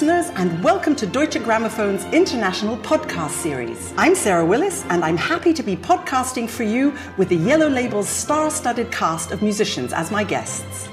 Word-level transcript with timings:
listeners, 0.00 0.34
and 0.36 0.64
welcome 0.64 0.96
to 0.96 1.06
Deutsche 1.06 1.34
Grammophon's 1.34 2.06
international 2.14 2.78
podcast 2.78 3.32
series. 3.32 3.92
I'm 3.98 4.14
Sarah 4.14 4.46
Willis, 4.46 4.82
and 4.88 5.04
I'm 5.04 5.18
happy 5.18 5.52
to 5.52 5.62
be 5.62 5.76
podcasting 5.76 6.48
for 6.48 6.62
you 6.62 6.96
with 7.18 7.28
the 7.28 7.36
Yellow 7.36 7.68
Label's 7.68 8.08
star 8.08 8.50
studded 8.50 8.90
cast 8.90 9.30
of 9.30 9.42
musicians 9.42 9.92
as 9.92 10.10
my 10.10 10.24
guests. 10.24 10.88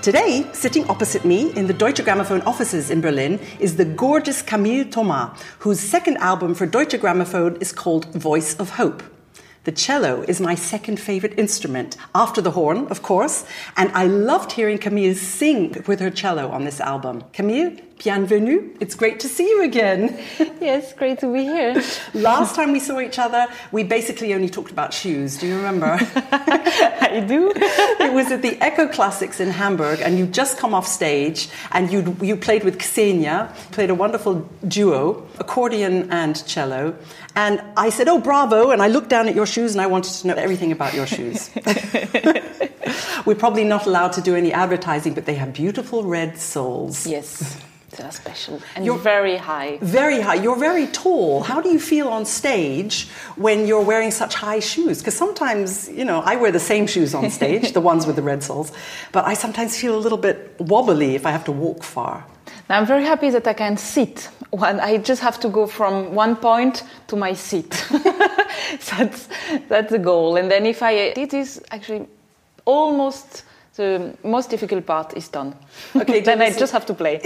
Today, 0.00 0.44
sitting 0.52 0.84
opposite 0.90 1.24
me 1.24 1.52
in 1.52 1.68
the 1.68 1.72
Deutsche 1.72 2.00
Grammophon 2.00 2.44
offices 2.44 2.90
in 2.90 3.00
Berlin 3.00 3.38
is 3.60 3.76
the 3.76 3.84
gorgeous 3.84 4.42
Camille 4.42 4.86
Thomas, 4.86 5.40
whose 5.60 5.78
second 5.78 6.16
album 6.16 6.52
for 6.52 6.66
Deutsche 6.66 7.00
Grammophon 7.00 7.62
is 7.62 7.70
called 7.70 8.12
Voice 8.12 8.56
of 8.58 8.70
Hope. 8.70 9.04
The 9.64 9.70
cello 9.70 10.22
is 10.26 10.40
my 10.40 10.56
second 10.56 10.98
favorite 10.98 11.38
instrument, 11.38 11.96
after 12.16 12.40
the 12.40 12.50
horn, 12.50 12.88
of 12.88 13.02
course, 13.02 13.44
and 13.76 13.92
I 13.92 14.06
loved 14.06 14.50
hearing 14.50 14.76
Camille 14.76 15.14
sing 15.14 15.84
with 15.86 16.00
her 16.00 16.10
cello 16.10 16.50
on 16.50 16.64
this 16.64 16.80
album. 16.80 17.22
Camille, 17.32 17.76
bienvenue. 18.02 18.74
It's 18.80 18.96
great 18.96 19.20
to 19.20 19.28
see 19.28 19.48
you 19.48 19.62
again. 19.62 20.18
Yes, 20.60 20.92
great 20.92 21.18
to 21.18 21.32
be 21.32 21.42
here. 21.42 21.82
Last 22.14 22.54
time 22.54 22.70
we 22.70 22.78
saw 22.78 23.00
each 23.00 23.18
other, 23.18 23.48
we 23.72 23.82
basically 23.82 24.32
only 24.32 24.48
talked 24.48 24.70
about 24.70 24.94
shoes. 24.94 25.36
Do 25.36 25.48
you 25.48 25.56
remember? 25.56 25.98
I 26.30 27.24
do. 27.26 27.52
it 27.56 28.12
was 28.12 28.30
at 28.30 28.42
the 28.42 28.60
Echo 28.60 28.86
Classics 28.86 29.40
in 29.40 29.50
Hamburg, 29.50 30.00
and 30.00 30.16
you 30.16 30.26
just 30.26 30.58
come 30.58 30.72
off 30.72 30.86
stage, 30.86 31.48
and 31.72 31.90
you 31.90 32.16
you 32.22 32.36
played 32.36 32.62
with 32.62 32.80
Xenia, 32.80 33.52
played 33.72 33.90
a 33.90 33.94
wonderful 33.94 34.48
duo, 34.68 35.26
accordion 35.40 36.08
and 36.12 36.46
cello. 36.46 36.94
And 37.34 37.62
I 37.76 37.90
said, 37.90 38.08
"Oh, 38.08 38.18
bravo!" 38.18 38.70
And 38.70 38.82
I 38.82 38.88
looked 38.88 39.08
down 39.08 39.28
at 39.28 39.34
your 39.34 39.46
shoes, 39.46 39.72
and 39.72 39.80
I 39.80 39.86
wanted 39.86 40.12
to 40.20 40.26
know 40.26 40.34
everything 40.34 40.72
about 40.72 40.94
your 40.94 41.06
shoes. 41.06 41.50
We're 43.26 43.36
probably 43.36 43.64
not 43.64 43.86
allowed 43.86 44.12
to 44.14 44.20
do 44.20 44.34
any 44.34 44.52
advertising, 44.52 45.14
but 45.14 45.26
they 45.26 45.34
have 45.34 45.52
beautiful 45.52 46.02
red 46.04 46.38
soles. 46.38 47.06
Yes. 47.06 47.58
They 47.96 48.04
are 48.04 48.10
special 48.10 48.62
and 48.74 48.86
you're 48.86 48.96
very 48.96 49.36
high. 49.36 49.78
Very 49.82 50.20
high. 50.20 50.36
You're 50.36 50.56
very 50.56 50.86
tall. 50.86 51.42
How 51.42 51.60
do 51.60 51.68
you 51.68 51.78
feel 51.78 52.08
on 52.08 52.24
stage 52.24 53.06
when 53.36 53.66
you're 53.66 53.82
wearing 53.82 54.10
such 54.10 54.34
high 54.34 54.60
shoes? 54.60 54.98
Because 54.98 55.14
sometimes, 55.14 55.90
you 55.90 56.04
know, 56.04 56.22
I 56.24 56.36
wear 56.36 56.50
the 56.50 56.60
same 56.60 56.86
shoes 56.86 57.14
on 57.14 57.30
stage, 57.30 57.72
the 57.72 57.82
ones 57.82 58.06
with 58.06 58.16
the 58.16 58.22
red 58.22 58.42
soles, 58.42 58.72
but 59.12 59.26
I 59.26 59.34
sometimes 59.34 59.78
feel 59.78 59.94
a 59.94 60.00
little 60.00 60.16
bit 60.16 60.56
wobbly 60.58 61.14
if 61.14 61.26
I 61.26 61.32
have 61.32 61.44
to 61.44 61.52
walk 61.52 61.82
far. 61.82 62.24
Now, 62.70 62.78
I'm 62.80 62.86
very 62.86 63.04
happy 63.04 63.28
that 63.28 63.46
I 63.46 63.52
can 63.52 63.76
sit. 63.76 64.30
When 64.52 64.80
I 64.80 64.98
just 64.98 65.22
have 65.22 65.40
to 65.40 65.48
go 65.48 65.66
from 65.66 66.14
one 66.14 66.36
point 66.36 66.84
to 67.08 67.16
my 67.16 67.32
seat. 67.32 67.70
that's 68.90 69.28
that's 69.68 69.90
the 69.90 69.98
goal. 69.98 70.36
And 70.36 70.50
then 70.50 70.66
if 70.66 70.82
I 70.82 70.92
it 70.92 71.32
is 71.32 71.62
actually 71.70 72.06
almost 72.64 73.44
the 73.76 74.14
most 74.22 74.50
difficult 74.50 74.84
part 74.84 75.16
is 75.16 75.28
done. 75.28 75.54
Okay, 75.96 76.20
then 76.20 76.42
I 76.42 76.50
just 76.50 76.72
have 76.72 76.84
to 76.86 76.94
play. 76.94 77.20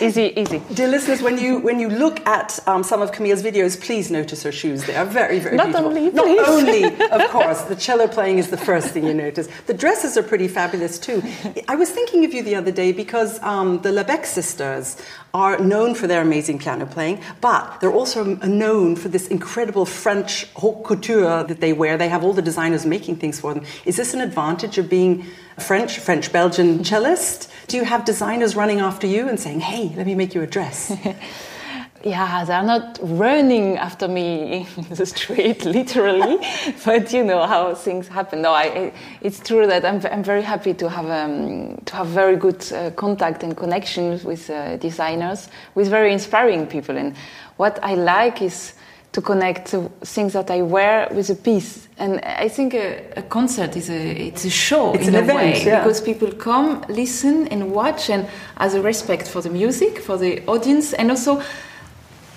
easy, 0.00 0.32
easy. 0.36 0.62
Dear 0.74 0.88
listeners, 0.88 1.22
when 1.22 1.38
you 1.38 1.58
when 1.58 1.80
you 1.80 1.88
look 1.88 2.24
at 2.26 2.58
um, 2.66 2.82
some 2.84 3.02
of 3.02 3.10
Camille's 3.12 3.42
videos, 3.42 3.80
please 3.80 4.10
notice 4.10 4.42
her 4.42 4.52
shoes. 4.52 4.84
They 4.84 4.94
are 4.96 5.04
very, 5.04 5.38
very 5.40 5.56
Not 5.56 5.66
beautiful. 5.66 5.86
Only, 5.88 6.10
Not 6.10 6.24
please. 6.26 6.48
only, 6.48 6.84
of 7.10 7.30
course, 7.36 7.62
the 7.62 7.76
cello 7.76 8.06
playing 8.06 8.38
is 8.38 8.48
the 8.50 8.56
first 8.56 8.88
thing 8.90 9.06
you 9.06 9.14
notice. 9.14 9.48
The 9.66 9.74
dresses 9.74 10.16
are 10.16 10.22
pretty 10.22 10.48
fabulous 10.48 10.98
too. 10.98 11.22
I 11.68 11.74
was 11.74 11.90
thinking 11.90 12.24
of 12.24 12.32
you 12.32 12.42
the 12.42 12.54
other 12.54 12.70
day 12.72 12.92
because 12.92 13.42
um, 13.42 13.80
the 13.82 13.90
Labèque 13.90 14.26
sisters 14.26 14.96
are 15.34 15.58
known 15.58 15.94
for 15.94 16.06
their 16.06 16.22
amazing 16.22 16.58
piano 16.58 16.86
playing, 16.86 17.20
but 17.40 17.80
they're 17.80 17.92
also 17.92 18.24
known 18.46 18.96
for 18.96 19.08
this 19.08 19.28
incredible 19.28 19.84
French 19.86 20.44
haute 20.54 20.84
couture 20.84 21.44
that 21.44 21.60
they 21.60 21.72
wear. 21.72 21.96
They 21.96 22.08
have 22.08 22.22
all 22.24 22.32
the 22.32 22.42
designers 22.42 22.86
making 22.86 23.16
things 23.16 23.40
for 23.40 23.54
them. 23.54 23.64
Is 23.84 23.96
this 23.96 24.14
an 24.14 24.20
advantage 24.20 24.78
of 24.78 24.88
being 24.88 25.24
French, 25.62 25.98
French 25.98 26.32
Belgian 26.32 26.84
cellist? 26.84 27.48
Do 27.66 27.76
you 27.76 27.84
have 27.84 28.04
designers 28.04 28.56
running 28.56 28.80
after 28.80 29.06
you 29.06 29.28
and 29.28 29.38
saying, 29.38 29.60
hey, 29.60 29.92
let 29.96 30.06
me 30.06 30.14
make 30.14 30.34
you 30.34 30.42
a 30.42 30.46
dress? 30.46 30.92
yeah, 32.04 32.44
they're 32.44 32.62
not 32.62 32.98
running 33.02 33.76
after 33.76 34.08
me 34.08 34.66
in 34.76 34.94
the 34.94 35.06
street, 35.06 35.64
literally, 35.78 36.38
but 36.84 37.12
you 37.12 37.24
know 37.24 37.46
how 37.46 37.74
things 37.74 38.08
happen. 38.08 38.42
No, 38.42 38.52
I, 38.52 38.92
it's 39.20 39.40
true 39.40 39.66
that 39.66 39.84
I'm, 39.84 40.04
I'm 40.06 40.22
very 40.22 40.42
happy 40.42 40.74
to 40.74 40.88
have 40.88 41.10
um, 41.10 41.76
to 41.84 41.96
have 41.96 42.06
very 42.06 42.36
good 42.36 42.64
uh, 42.72 42.90
contact 42.92 43.42
and 43.42 43.56
connections 43.56 44.24
with 44.24 44.48
uh, 44.48 44.76
designers, 44.76 45.48
with 45.74 45.88
very 45.88 46.12
inspiring 46.12 46.66
people. 46.66 46.96
And 46.96 47.16
what 47.56 47.78
I 47.82 47.94
like 47.94 48.42
is 48.42 48.74
to 49.12 49.22
connect 49.22 49.74
things 50.02 50.32
that 50.34 50.50
I 50.50 50.62
wear 50.62 51.08
with 51.10 51.30
a 51.30 51.34
piece. 51.34 51.88
And 51.98 52.20
I 52.20 52.48
think 52.48 52.74
a, 52.74 53.02
a 53.16 53.22
concert 53.22 53.76
is 53.76 53.90
a 53.90 54.28
it's 54.28 54.44
a 54.44 54.50
show 54.50 54.92
it's 54.92 55.08
in 55.08 55.14
a 55.14 55.20
event, 55.20 55.38
way 55.38 55.64
yeah. 55.64 55.82
because 55.82 56.00
people 56.00 56.30
come, 56.32 56.84
listen, 56.88 57.48
and 57.48 57.72
watch, 57.72 58.10
and 58.10 58.28
as 58.58 58.74
a 58.74 58.82
respect 58.82 59.26
for 59.26 59.40
the 59.40 59.50
music, 59.50 59.98
for 59.98 60.16
the 60.16 60.44
audience, 60.46 60.92
and 60.92 61.10
also 61.10 61.42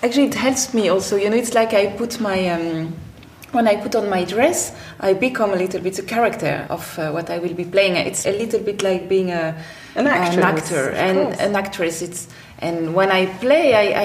actually 0.02 0.28
it 0.28 0.34
helps 0.34 0.74
me 0.74 0.90
also. 0.90 1.18
You 1.18 1.30
know, 1.30 1.38
it's 1.38 1.54
like 1.54 1.74
I 1.74 1.88
put 1.88 2.20
my 2.20 2.48
um, 2.50 2.94
when 3.52 3.68
I 3.68 3.76
put 3.76 3.96
on 3.96 4.10
my 4.10 4.24
dress, 4.24 4.74
I 5.00 5.14
become 5.14 5.52
a 5.52 5.56
little 5.56 5.82
bit 5.82 5.96
the 5.96 6.04
character 6.04 6.66
of 6.70 6.98
uh, 6.98 7.12
what 7.12 7.30
I 7.30 7.40
will 7.40 7.54
be 7.54 7.66
playing. 7.66 7.96
It's 7.98 8.26
a 8.26 8.32
little 8.32 8.62
bit 8.62 8.82
like 8.82 9.10
being 9.10 9.32
a 9.32 9.62
an, 9.96 10.08
actress, 10.08 10.38
an 10.38 10.44
actor 10.44 10.90
and 10.92 11.20
an 11.40 11.56
actress. 11.56 12.02
It's 12.02 12.28
and 12.62 12.94
when 12.94 13.12
I 13.12 13.26
play, 13.26 13.74
I, 13.74 14.02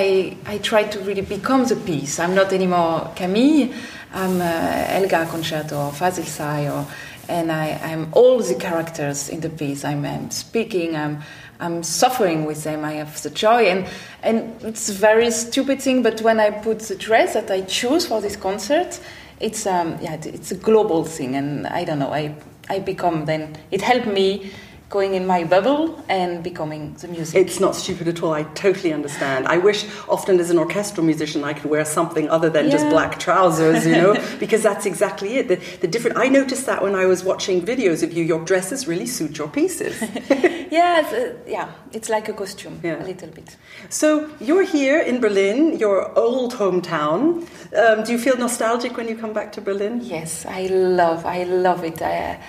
I, 0.47 0.55
I, 0.55 0.59
try 0.59 0.84
to 0.84 1.00
really 1.00 1.21
become 1.21 1.67
the 1.67 1.77
piece. 1.77 2.19
I'm 2.19 2.34
not 2.34 2.55
anymore 2.55 3.12
Camille. 3.15 3.72
I'm 4.15 4.41
uh, 4.41 4.87
Elgar 4.89 5.27
Concerto 5.27 5.78
or 5.78 5.93
Fazil 5.93 6.25
Say, 6.25 6.71
or, 6.71 6.87
and 7.28 7.53
I, 7.53 7.66
am 7.66 8.09
all 8.12 8.39
the 8.39 8.55
characters 8.55 9.28
in 9.28 9.41
the 9.41 9.50
piece. 9.50 9.84
I'm, 9.84 10.05
I'm, 10.06 10.31
speaking. 10.31 10.97
I'm 10.97 11.22
I'm 11.59 11.83
suffering 11.83 12.45
with 12.45 12.65
them. 12.65 12.84
I 12.84 12.95
have 12.95 13.22
the 13.22 13.31
joy, 13.31 13.66
and 13.66 13.87
and 14.22 14.62
it's 14.62 14.89
a 14.89 14.93
very 14.93 15.31
stupid 15.31 15.81
thing. 15.81 16.03
But 16.03 16.21
when 16.22 16.39
I 16.41 16.50
put 16.50 16.81
the 16.81 16.97
dress 16.97 17.34
that 17.34 17.50
I 17.50 17.62
choose 17.62 18.06
for 18.06 18.21
this 18.21 18.37
concert, 18.37 19.00
it's 19.41 19.66
um 19.66 19.99
yeah 20.00 20.19
it's 20.22 20.53
a 20.53 20.56
global 20.56 21.05
thing, 21.05 21.34
and 21.34 21.66
I 21.66 21.84
don't 21.84 21.99
know. 21.99 22.12
I 22.12 22.34
I 22.69 22.81
become 22.81 23.25
then 23.25 23.56
it 23.71 23.81
helped 23.81 24.06
me 24.06 24.50
going 24.88 25.14
in 25.14 25.26
my 25.26 25.42
bubble 25.42 26.00
and 26.08 26.44
becoming 26.44 26.94
the 26.94 27.08
music. 27.08 27.34
It's 27.44 27.58
not 27.58 27.74
stupid 27.74 28.06
at 28.06 28.22
all. 28.22 28.32
I 28.32 28.44
totally 28.54 28.92
understand. 28.92 29.48
I 29.48 29.58
wish 29.58 29.84
often 30.08 30.38
as 30.38 30.50
an 30.50 30.58
orchestral 30.58 31.04
musician 31.04 31.42
I 31.42 31.54
could 31.54 31.69
wear 31.69 31.84
something 31.84 32.28
other 32.28 32.48
than 32.48 32.66
yeah. 32.66 32.70
just 32.70 32.88
black 32.88 33.19
trousers, 33.19 33.84
you 33.84 33.92
know, 33.92 34.14
because 34.38 34.62
that's 34.62 34.86
exactly 34.86 35.38
it. 35.38 35.48
The, 35.48 35.56
the, 35.80 35.88
different. 35.88 36.19
I 36.19 36.28
noticed 36.28 36.66
that 36.66 36.82
when 36.82 36.94
I 36.94 37.06
was 37.06 37.24
watching 37.24 37.62
videos 37.62 38.04
of 38.04 38.12
you, 38.12 38.22
your 38.22 38.44
dresses 38.44 38.86
really 38.86 39.06
suit 39.06 39.38
your 39.38 39.48
pieces. 39.48 40.00
yeah, 40.70 41.00
it's, 41.00 41.12
uh, 41.12 41.34
yeah, 41.48 41.72
it's 41.92 42.08
like 42.08 42.28
a 42.28 42.32
costume, 42.32 42.78
yeah. 42.84 43.03
a 43.03 43.04
little 43.04 43.30
bit. 43.30 43.56
So 43.88 44.30
you're 44.41 44.64
here 44.64 45.00
in 45.00 45.20
Berlin, 45.20 45.78
your 45.78 46.16
old 46.16 46.54
hometown. 46.54 47.48
Um, 47.76 48.04
do 48.04 48.12
you 48.12 48.18
feel 48.18 48.36
nostalgic 48.36 48.97
when 48.97 49.08
you 49.08 49.16
come 49.16 49.32
back 49.32 49.50
to 49.53 49.60
Berlin? 49.60 50.00
Yes, 50.04 50.47
I 50.47 50.66
love. 50.66 51.26
I 51.26 51.42
love 51.42 51.82
it. 51.82 52.00
I, 52.00 52.41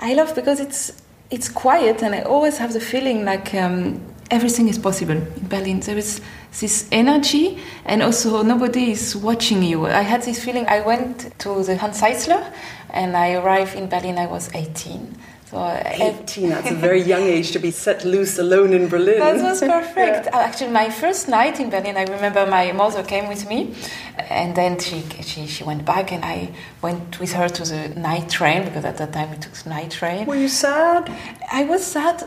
I 0.00 0.14
love 0.14 0.34
because 0.34 0.58
it's 0.58 1.02
it's 1.32 1.48
quiet, 1.48 2.02
and 2.02 2.14
I 2.14 2.20
always 2.22 2.58
have 2.58 2.74
the 2.74 2.80
feeling 2.80 3.24
like 3.24 3.54
um, 3.54 4.00
everything 4.30 4.68
is 4.68 4.78
possible 4.78 5.16
in 5.16 5.48
Berlin. 5.48 5.80
There 5.80 5.96
is 5.96 6.20
this 6.60 6.86
energy, 6.92 7.58
and 7.86 8.02
also 8.02 8.42
nobody 8.42 8.90
is 8.92 9.16
watching 9.16 9.62
you. 9.62 9.86
I 9.86 10.02
had 10.02 10.22
this 10.22 10.44
feeling. 10.44 10.66
I 10.66 10.82
went 10.82 11.38
to 11.40 11.64
the 11.64 11.76
Hanns 11.76 12.02
Eisler, 12.02 12.52
and 12.90 13.16
I 13.16 13.34
arrived 13.34 13.74
in 13.76 13.88
Berlin. 13.88 14.18
I 14.18 14.26
was 14.26 14.50
18. 14.54 15.16
So 15.52 15.60
18, 15.84 16.48
that's 16.48 16.70
a 16.70 16.74
very 16.74 17.02
young 17.02 17.24
age 17.24 17.50
to 17.50 17.58
be 17.58 17.70
set 17.70 18.06
loose 18.06 18.38
alone 18.38 18.72
in 18.72 18.88
Berlin. 18.88 19.18
That 19.18 19.42
was 19.42 19.60
perfect. 19.76 20.24
yeah. 20.24 20.38
Actually, 20.38 20.70
my 20.70 20.88
first 20.88 21.28
night 21.28 21.60
in 21.60 21.68
Berlin, 21.68 21.98
I 21.98 22.04
remember 22.04 22.46
my 22.46 22.72
mother 22.72 23.02
came 23.02 23.28
with 23.28 23.46
me, 23.46 23.74
and 24.16 24.56
then 24.56 24.78
she, 24.78 25.02
she, 25.20 25.46
she 25.46 25.62
went 25.62 25.84
back, 25.84 26.10
and 26.10 26.24
I 26.24 26.52
went 26.80 27.20
with 27.20 27.34
her 27.34 27.50
to 27.50 27.64
the 27.64 27.88
night 27.90 28.30
train, 28.30 28.64
because 28.64 28.86
at 28.86 28.96
that 28.96 29.12
time 29.12 29.30
we 29.30 29.36
took 29.36 29.52
the 29.52 29.68
night 29.68 29.90
train. 29.90 30.24
Were 30.24 30.36
you 30.36 30.48
sad? 30.48 31.14
I 31.52 31.64
was 31.64 31.84
sad 31.84 32.24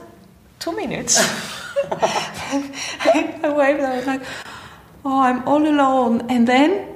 two 0.59 0.75
minutes. 0.75 1.17
I 1.91 3.39
arrived, 3.43 3.81
I 3.81 3.97
was 3.97 4.05
like, 4.05 4.21
oh, 5.03 5.19
I'm 5.19 5.47
all 5.47 5.67
alone. 5.67 6.29
And 6.29 6.47
then 6.47 6.95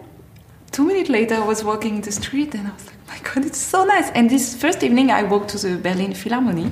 two 0.69 0.85
minutes 0.85 1.09
later, 1.09 1.37
I 1.37 1.45
was 1.47 1.63
walking 1.63 1.95
in 1.95 2.01
the 2.01 2.11
street, 2.11 2.53
and 2.53 2.67
I 2.67 2.73
was 2.73 2.85
like, 2.85 2.98
my 3.09 3.19
god, 3.19 3.45
it's 3.45 3.57
so 3.57 3.83
nice. 3.85 4.09
And 4.11 4.29
this 4.29 4.55
first 4.55 4.83
evening, 4.83 5.11
I 5.11 5.23
walked 5.23 5.49
to 5.49 5.57
the 5.57 5.77
Berlin 5.77 6.13
Philharmonie. 6.13 6.71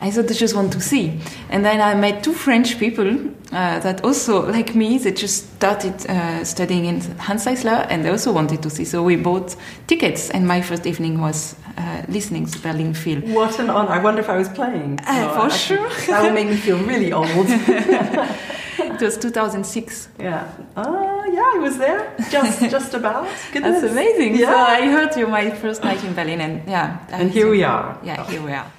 I 0.00 0.10
thought 0.10 0.30
I 0.30 0.34
just 0.34 0.54
want 0.54 0.72
to 0.72 0.80
see. 0.80 1.18
And 1.48 1.64
then 1.64 1.80
I 1.80 1.94
met 1.94 2.22
two 2.22 2.34
French 2.34 2.78
people 2.78 3.08
uh, 3.52 3.78
that 3.78 4.04
also, 4.04 4.50
like 4.50 4.74
me, 4.74 4.98
they 4.98 5.12
just 5.12 5.54
started 5.54 5.94
uh, 6.10 6.44
studying 6.44 6.84
in 6.84 7.00
Hanns 7.18 7.46
Eisler 7.46 7.86
and 7.88 8.04
they 8.04 8.10
also 8.10 8.32
wanted 8.32 8.62
to 8.62 8.70
see. 8.70 8.84
So 8.84 9.02
we 9.02 9.16
bought 9.16 9.56
tickets, 9.86 10.30
and 10.30 10.46
my 10.46 10.60
first 10.60 10.86
evening 10.86 11.20
was 11.20 11.56
uh, 11.76 12.02
listening 12.08 12.46
to 12.46 12.58
Berlin 12.58 12.94
Phil. 12.94 13.20
What 13.20 13.58
an 13.58 13.70
honor. 13.70 13.90
I 13.90 14.02
wonder 14.02 14.20
if 14.20 14.28
I 14.28 14.36
was 14.36 14.48
playing. 14.48 15.00
No, 15.06 15.40
for 15.40 15.50
sure. 15.50 15.88
that 16.06 16.22
will 16.22 16.32
make 16.32 16.48
me 16.48 16.56
feel 16.56 16.78
really 16.78 17.12
old. 17.12 17.26
it 18.78 19.00
was 19.00 19.16
2006. 19.18 20.08
Yeah. 20.18 20.50
Oh, 20.76 21.24
yeah, 21.32 21.52
I 21.54 21.58
was 21.58 21.78
there. 21.78 22.14
Just 22.30 22.60
just 22.70 22.94
about. 22.94 23.28
Goodness. 23.52 23.80
That's 23.80 23.92
amazing. 23.92 24.36
Yeah. 24.36 24.52
So 24.52 24.56
I 24.56 24.86
heard 24.86 25.16
you 25.16 25.26
my 25.26 25.50
first 25.50 25.82
night 25.84 26.02
in 26.04 26.14
Berlin, 26.14 26.40
and 26.40 26.68
yeah. 26.68 27.04
And 27.10 27.30
here 27.30 27.50
we 27.50 27.62
are. 27.64 27.98
Yeah, 28.02 28.24
here 28.26 28.42
we 28.42 28.52
are. 28.52 28.70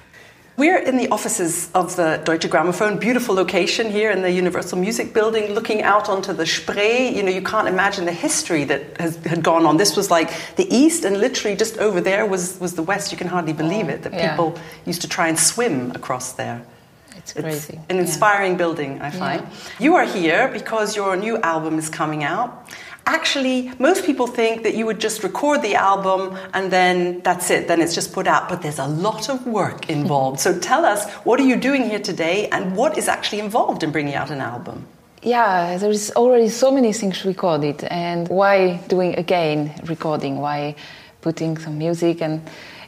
We're 0.56 0.78
in 0.78 0.96
the 0.96 1.08
offices 1.08 1.68
of 1.74 1.96
the 1.96 2.22
Deutsche 2.24 2.48
Grammophon, 2.48 2.98
beautiful 2.98 3.34
location 3.34 3.90
here 3.90 4.10
in 4.10 4.22
the 4.22 4.30
Universal 4.30 4.78
Music 4.78 5.12
Building, 5.12 5.52
looking 5.52 5.82
out 5.82 6.08
onto 6.08 6.32
the 6.32 6.46
Spree. 6.46 7.14
You 7.14 7.22
know, 7.22 7.30
you 7.30 7.42
can't 7.42 7.68
imagine 7.68 8.06
the 8.06 8.12
history 8.12 8.64
that 8.64 8.98
has, 8.98 9.16
had 9.16 9.42
gone 9.42 9.66
on. 9.66 9.76
This 9.76 9.96
was 9.96 10.10
like 10.10 10.32
the 10.56 10.66
east, 10.74 11.04
and 11.04 11.20
literally 11.20 11.58
just 11.58 11.76
over 11.76 12.00
there 12.00 12.24
was, 12.24 12.58
was 12.58 12.74
the 12.74 12.82
west. 12.82 13.12
You 13.12 13.18
can 13.18 13.26
hardly 13.26 13.52
believe 13.52 13.90
it 13.90 14.02
that 14.04 14.14
yeah. 14.14 14.30
people 14.30 14.58
used 14.86 15.02
to 15.02 15.08
try 15.08 15.28
and 15.28 15.38
swim 15.38 15.90
across 15.90 16.32
there. 16.32 16.64
It's 17.16 17.34
crazy. 17.34 17.74
It's 17.74 17.90
an 17.90 17.98
inspiring 17.98 18.52
yeah. 18.52 18.58
building, 18.58 19.02
I 19.02 19.10
find. 19.10 19.42
Yeah. 19.42 19.58
You 19.78 19.94
are 19.96 20.06
here 20.06 20.48
because 20.48 20.96
your 20.96 21.16
new 21.16 21.36
album 21.38 21.78
is 21.78 21.90
coming 21.90 22.24
out 22.24 22.66
actually, 23.06 23.72
most 23.78 24.04
people 24.04 24.26
think 24.26 24.62
that 24.64 24.74
you 24.74 24.84
would 24.84 25.00
just 25.00 25.22
record 25.22 25.62
the 25.62 25.74
album 25.74 26.36
and 26.52 26.70
then 26.70 27.20
that's 27.22 27.50
it, 27.50 27.68
then 27.68 27.80
it's 27.80 27.94
just 27.94 28.12
put 28.12 28.26
out. 28.26 28.48
But 28.48 28.62
there's 28.62 28.78
a 28.78 28.86
lot 28.86 29.28
of 29.28 29.46
work 29.46 29.88
involved. 29.98 30.40
so 30.40 30.58
tell 30.58 30.84
us, 30.84 31.10
what 31.24 31.40
are 31.40 31.46
you 31.46 31.56
doing 31.56 31.84
here 31.84 32.00
today 32.00 32.48
and 32.50 32.76
what 32.76 32.98
is 32.98 33.08
actually 33.08 33.40
involved 33.40 33.82
in 33.82 33.92
bringing 33.92 34.14
out 34.14 34.30
an 34.30 34.40
album? 34.40 34.86
Yeah, 35.22 35.78
there's 35.78 36.10
already 36.12 36.48
so 36.48 36.70
many 36.70 36.92
things 36.92 37.24
recorded, 37.24 37.82
and 37.84 38.28
why 38.28 38.76
doing 38.86 39.16
again 39.16 39.72
recording? 39.86 40.38
Why 40.38 40.76
putting 41.20 41.58
some 41.58 41.76
music 41.76 42.22
and 42.22 42.40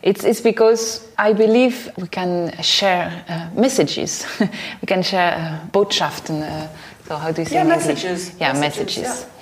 it's, 0.02 0.22
it's 0.24 0.40
because 0.40 1.08
I 1.18 1.32
believe 1.32 1.90
we 1.96 2.06
can 2.06 2.52
share 2.62 3.24
uh, 3.28 3.50
messages. 3.60 4.24
we 4.40 4.86
can 4.86 5.02
share 5.02 5.32
uh, 5.32 5.68
Botschaften. 5.72 6.42
Uh, 6.42 6.68
so 7.06 7.16
how 7.16 7.32
do 7.32 7.42
you 7.42 7.48
say 7.48 7.56
yeah, 7.56 7.64
messages. 7.64 8.32
Yeah, 8.38 8.52
messages. 8.52 8.98
messages. 8.98 9.26
Yeah. 9.26 9.37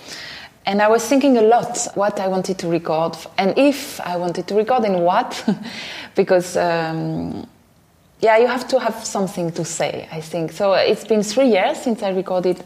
And 0.66 0.82
I 0.82 0.88
was 0.88 1.06
thinking 1.06 1.38
a 1.38 1.42
lot 1.42 1.86
what 1.94 2.18
I 2.18 2.26
wanted 2.26 2.58
to 2.58 2.68
record 2.68 3.16
and 3.38 3.56
if 3.56 4.00
I 4.00 4.16
wanted 4.16 4.48
to 4.48 4.54
record 4.56 4.84
and 4.84 5.04
what, 5.04 5.48
because 6.16 6.56
um, 6.56 7.46
yeah, 8.20 8.38
you 8.38 8.46
have 8.46 8.66
to 8.68 8.80
have 8.80 9.04
something 9.04 9.52
to 9.52 9.64
say. 9.64 10.08
I 10.10 10.20
think 10.20 10.52
so. 10.52 10.72
It's 10.72 11.04
been 11.04 11.22
three 11.22 11.50
years 11.50 11.78
since 11.78 12.02
I 12.02 12.10
recorded 12.10 12.62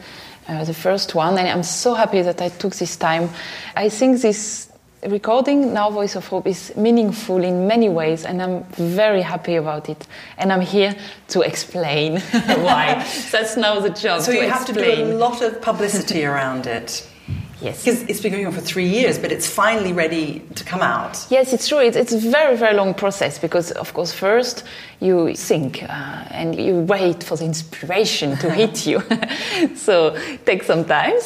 uh, 0.49 0.65
the 0.65 0.75
first 0.75 1.15
one, 1.15 1.39
and 1.39 1.49
I'm 1.49 1.63
so 1.63 1.95
happy 1.95 2.23
that 2.23 2.41
I 2.41 2.49
took 2.49 2.75
this 2.75 2.97
time. 2.97 3.29
I 3.77 3.89
think 3.89 4.21
this 4.21 4.71
recording 5.09 5.73
now 5.73 5.91
voice 5.91 6.15
of 6.15 6.27
hope 6.27 6.47
is 6.47 6.77
meaningful 6.77 7.43
in 7.43 7.67
many 7.67 7.89
ways 7.89 8.27
and 8.27 8.43
i'm 8.43 8.63
very 8.75 9.23
happy 9.23 9.55
about 9.57 9.89
it 9.89 10.07
and 10.37 10.53
i'm 10.53 10.61
here 10.61 10.95
to 11.27 11.41
explain 11.41 12.21
why 12.61 12.95
that's 13.33 13.57
now 13.57 13.81
the 13.81 13.89
job 13.89 14.21
so 14.21 14.31
you 14.31 14.43
explain. 14.43 14.51
have 14.51 14.67
to 14.67 14.73
do 14.75 15.03
a 15.03 15.05
lot 15.17 15.41
of 15.41 15.63
publicity 15.63 16.23
around 16.23 16.67
it 16.67 17.09
Yes. 17.61 17.85
Because 17.85 18.03
it's 18.03 18.21
been 18.21 18.33
going 18.33 18.47
on 18.47 18.53
for 18.53 18.61
three 18.61 18.87
years, 18.87 19.19
but 19.19 19.31
it's 19.31 19.47
finally 19.47 19.93
ready 19.93 20.41
to 20.55 20.65
come 20.65 20.81
out. 20.81 21.27
Yes, 21.31 21.53
it's 21.53 21.69
true. 21.69 21.79
It's, 21.79 21.97
it's 21.97 22.13
a 22.13 22.19
very, 22.19 22.57
very 22.57 22.75
long 22.75 22.95
process 22.95 23.39
because, 23.39 23.71
of 23.73 23.93
course, 23.93 24.13
first 24.13 24.65
you 25.01 25.35
think 25.35 25.83
uh, 25.83 26.25
and 26.31 26.59
you 26.59 26.77
wait 26.81 27.23
for 27.23 27.37
the 27.37 27.45
inspiration 27.45 28.37
to 28.39 28.51
hit 28.51 28.87
you. 28.91 29.01
so 29.77 30.15
it 30.15 30.47
takes 30.47 30.67
some 30.67 30.85
time. 30.85 31.19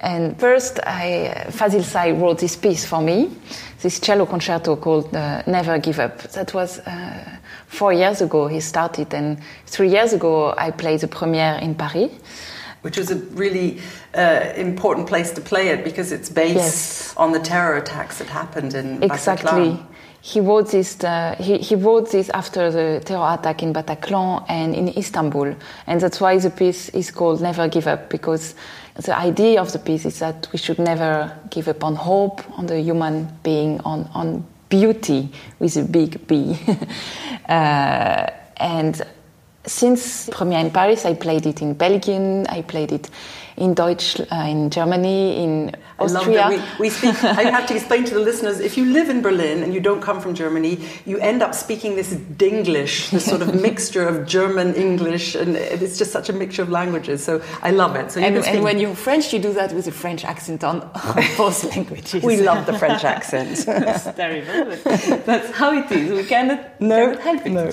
And 0.00 0.38
first, 0.38 0.80
I, 0.84 1.46
Fazil 1.50 1.82
Say 1.82 2.12
wrote 2.12 2.38
this 2.38 2.56
piece 2.56 2.84
for 2.84 3.00
me, 3.00 3.30
this 3.80 4.00
cello 4.00 4.26
concerto 4.26 4.76
called 4.76 5.14
uh, 5.14 5.42
Never 5.46 5.78
Give 5.78 6.00
Up. 6.00 6.18
That 6.32 6.54
was 6.54 6.80
uh, 6.80 7.36
four 7.68 7.92
years 7.92 8.20
ago 8.20 8.48
he 8.48 8.60
started, 8.60 9.14
and 9.14 9.38
three 9.66 9.90
years 9.90 10.12
ago 10.12 10.54
I 10.56 10.72
played 10.72 11.00
the 11.00 11.08
premiere 11.08 11.58
in 11.62 11.74
Paris 11.76 12.10
which 12.82 12.96
was 12.96 13.10
a 13.10 13.16
really 13.16 13.80
uh, 14.14 14.52
important 14.56 15.06
place 15.06 15.30
to 15.32 15.40
play 15.40 15.68
it 15.68 15.84
because 15.84 16.12
it's 16.12 16.30
based 16.30 16.56
yes. 16.56 17.16
on 17.16 17.32
the 17.32 17.40
terror 17.40 17.76
attacks 17.76 18.18
that 18.18 18.28
happened 18.28 18.74
in 18.74 19.02
exactly. 19.02 19.50
Bataclan. 19.50 19.86
He 20.20 20.40
wrote 20.40 20.72
this. 20.72 21.02
Uh, 21.02 21.36
he, 21.38 21.58
he 21.58 21.74
wrote 21.74 22.10
this 22.10 22.28
after 22.30 22.70
the 22.70 23.00
terror 23.04 23.34
attack 23.38 23.62
in 23.62 23.72
Bataclan 23.72 24.44
and 24.48 24.74
in 24.74 24.88
Istanbul, 24.88 25.54
and 25.86 26.00
that's 26.00 26.20
why 26.20 26.38
the 26.38 26.50
piece 26.50 26.88
is 26.90 27.10
called 27.10 27.40
"Never 27.40 27.68
Give 27.68 27.86
Up" 27.86 28.10
because 28.10 28.54
the 28.96 29.16
idea 29.16 29.60
of 29.60 29.72
the 29.72 29.78
piece 29.78 30.04
is 30.04 30.18
that 30.18 30.48
we 30.52 30.58
should 30.58 30.78
never 30.78 31.32
give 31.50 31.68
up 31.68 31.84
on 31.84 31.94
hope, 31.94 32.42
on 32.58 32.66
the 32.66 32.80
human 32.80 33.28
being, 33.42 33.80
on 33.82 34.10
on 34.12 34.44
beauty 34.68 35.30
with 35.60 35.76
a 35.76 35.84
big 35.84 36.26
B, 36.26 36.58
uh, 37.48 38.26
and 38.56 39.00
since 39.64 40.28
Premiere 40.30 40.60
in 40.60 40.70
Paris, 40.70 41.04
I 41.04 41.14
played 41.14 41.46
it 41.46 41.62
in 41.62 41.74
Belgium, 41.74 42.44
I 42.48 42.62
played 42.62 42.92
it 42.92 43.08
in 43.58 43.74
Deutsch, 43.74 44.20
uh, 44.20 44.46
in 44.46 44.70
Germany, 44.70 45.42
in 45.42 45.72
Austria. 45.98 46.48
We, 46.48 46.60
we, 46.78 46.90
speak, 46.90 47.22
I 47.24 47.50
have 47.50 47.66
to 47.66 47.74
explain 47.74 48.04
to 48.04 48.14
the 48.14 48.20
listeners 48.20 48.60
if 48.60 48.76
you 48.76 48.84
live 48.84 49.08
in 49.08 49.20
Berlin 49.20 49.62
and 49.62 49.74
you 49.74 49.80
don't 49.80 50.00
come 50.00 50.20
from 50.20 50.34
Germany, 50.34 50.78
you 51.04 51.18
end 51.18 51.42
up 51.42 51.54
speaking 51.54 51.96
this 51.96 52.14
Dinglish, 52.14 53.10
this 53.10 53.24
sort 53.24 53.42
of 53.42 53.60
mixture 53.68 54.06
of 54.06 54.26
German, 54.26 54.74
English, 54.74 55.34
and 55.34 55.56
it's 55.56 55.98
just 55.98 56.12
such 56.12 56.28
a 56.28 56.32
mixture 56.32 56.62
of 56.62 56.70
languages. 56.70 57.24
So 57.24 57.42
I 57.62 57.72
love 57.72 57.96
it. 57.96 58.12
So 58.12 58.20
and, 58.20 58.36
and, 58.36 58.62
when 58.62 58.78
you're 58.78 58.94
French, 58.94 59.32
you 59.32 59.40
do 59.40 59.52
that 59.54 59.72
with 59.72 59.88
a 59.88 59.92
French 59.92 60.24
accent 60.24 60.62
on, 60.62 60.80
both 61.36 61.64
languages. 61.64 62.22
We 62.22 62.40
love 62.40 62.66
the 62.66 62.78
French 62.78 63.04
accent. 63.04 63.56
that's 63.66 64.04
terrible. 64.04 64.76
that's 65.26 65.50
how 65.56 65.72
it 65.72 65.90
is. 65.90 66.12
We 66.12 66.24
cannot, 66.24 66.80
no, 66.80 67.16
cannot 67.16 67.20
help 67.20 67.46
it. 67.46 67.50
No. 67.50 67.72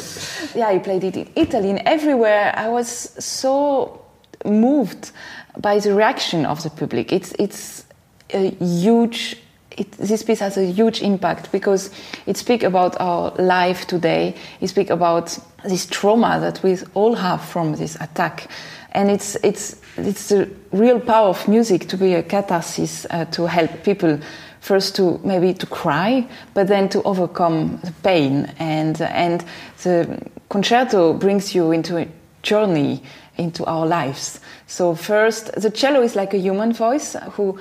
Yeah, 0.56 0.68
I 0.70 0.80
played 0.80 1.04
it 1.04 1.16
in 1.16 1.30
Italy 1.36 1.70
and 1.70 1.80
everywhere. 1.86 2.54
I 2.58 2.70
was 2.70 2.90
so 3.20 4.02
moved 4.44 5.12
by 5.58 5.80
the 5.80 5.94
reaction 5.94 6.46
of 6.46 6.64
the 6.64 6.70
public. 6.70 7.12
It's, 7.12 7.34
it's 7.40 7.86
a 8.32 8.50
huge, 8.52 9.38
it, 9.72 9.92
this 9.94 10.24
piece 10.24 10.40
has 10.40 10.58
a 10.58 10.66
huge 10.66 11.02
impact 11.02 11.52
because 11.52 11.92
it 12.26 12.38
speaks 12.38 12.64
about 12.64 13.00
our 13.00 13.32
life 13.38 13.88
today. 13.88 14.36
It 14.62 14.68
speaks 14.68 14.90
about 14.90 15.38
this 15.64 15.86
trauma 15.86 16.40
that 16.40 16.62
we 16.64 16.78
all 16.94 17.16
have 17.16 17.44
from 17.44 17.76
this 17.76 17.96
attack. 17.96 18.50
And 18.92 19.12
it's, 19.12 19.36
it's, 19.44 19.82
it's 19.98 20.30
the 20.30 20.50
real 20.72 21.00
power 21.00 21.30
of 21.30 21.48
music 21.48 21.88
to 21.90 21.98
be 21.98 22.14
a 22.14 22.24
catharsis, 22.24 23.06
uh, 23.10 23.26
to 23.26 23.46
help 23.46 23.84
people 23.84 24.20
first 24.62 24.96
to 24.96 25.20
maybe 25.24 25.54
to 25.54 25.66
cry, 25.68 26.28
but 26.54 26.68
then 26.68 26.90
to 26.90 27.04
overcome 27.04 27.80
the 27.84 27.92
pain. 28.04 28.52
And, 28.58 29.00
and 29.02 29.46
the 29.84 30.22
concerto 30.50 31.14
brings 31.14 31.54
you 31.54 31.72
into 31.72 32.08
journey 32.46 33.02
into 33.38 33.66
our 33.66 33.86
lives. 33.86 34.40
So 34.68 34.96
first, 34.96 35.52
the 35.62 35.70
cello 35.70 36.02
is 36.02 36.16
like 36.16 36.34
a 36.34 36.38
human 36.38 36.72
voice 36.74 37.16
who 37.32 37.60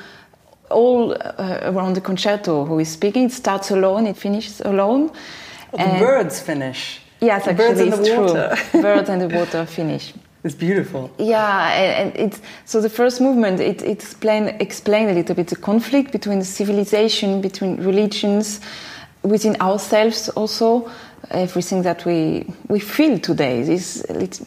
all 0.70 1.12
uh, 1.12 1.60
around 1.62 1.94
the 1.94 2.00
concerto 2.00 2.64
who 2.64 2.78
is 2.78 2.88
speaking. 2.88 3.24
It 3.24 3.32
starts 3.32 3.70
alone, 3.70 4.06
it 4.06 4.16
finishes 4.16 4.60
alone. 4.60 5.10
Well, 5.72 5.92
the 5.92 5.98
birds 5.98 6.40
finish. 6.40 7.00
Yes, 7.20 7.44
the 7.44 7.50
actually, 7.50 7.66
birds 7.68 7.80
it's 7.80 8.08
the 8.08 8.20
water. 8.20 8.56
true. 8.70 8.82
birds 8.82 9.08
and 9.08 9.20
the 9.20 9.28
water 9.28 9.66
finish. 9.66 10.14
It's 10.44 10.54
beautiful. 10.54 11.10
Yeah, 11.18 11.72
and, 11.72 12.14
and, 12.14 12.26
it's 12.26 12.40
so 12.66 12.80
the 12.80 12.90
first 12.90 13.20
movement 13.20 13.60
it, 13.60 13.82
it 13.82 13.92
explain 13.92 14.48
explain 14.60 15.08
a 15.08 15.14
little 15.14 15.34
bit 15.34 15.48
the 15.48 15.56
conflict 15.56 16.12
between 16.12 16.38
the 16.38 16.44
civilization, 16.44 17.40
between 17.40 17.76
religions, 17.76 18.60
within 19.22 19.56
ourselves 19.60 20.28
also. 20.30 20.90
Everything 21.30 21.82
that 21.82 22.04
we 22.04 22.44
we 22.68 22.78
feel 22.78 23.18
today 23.18 23.60
is 23.60 24.02
that 24.02 24.38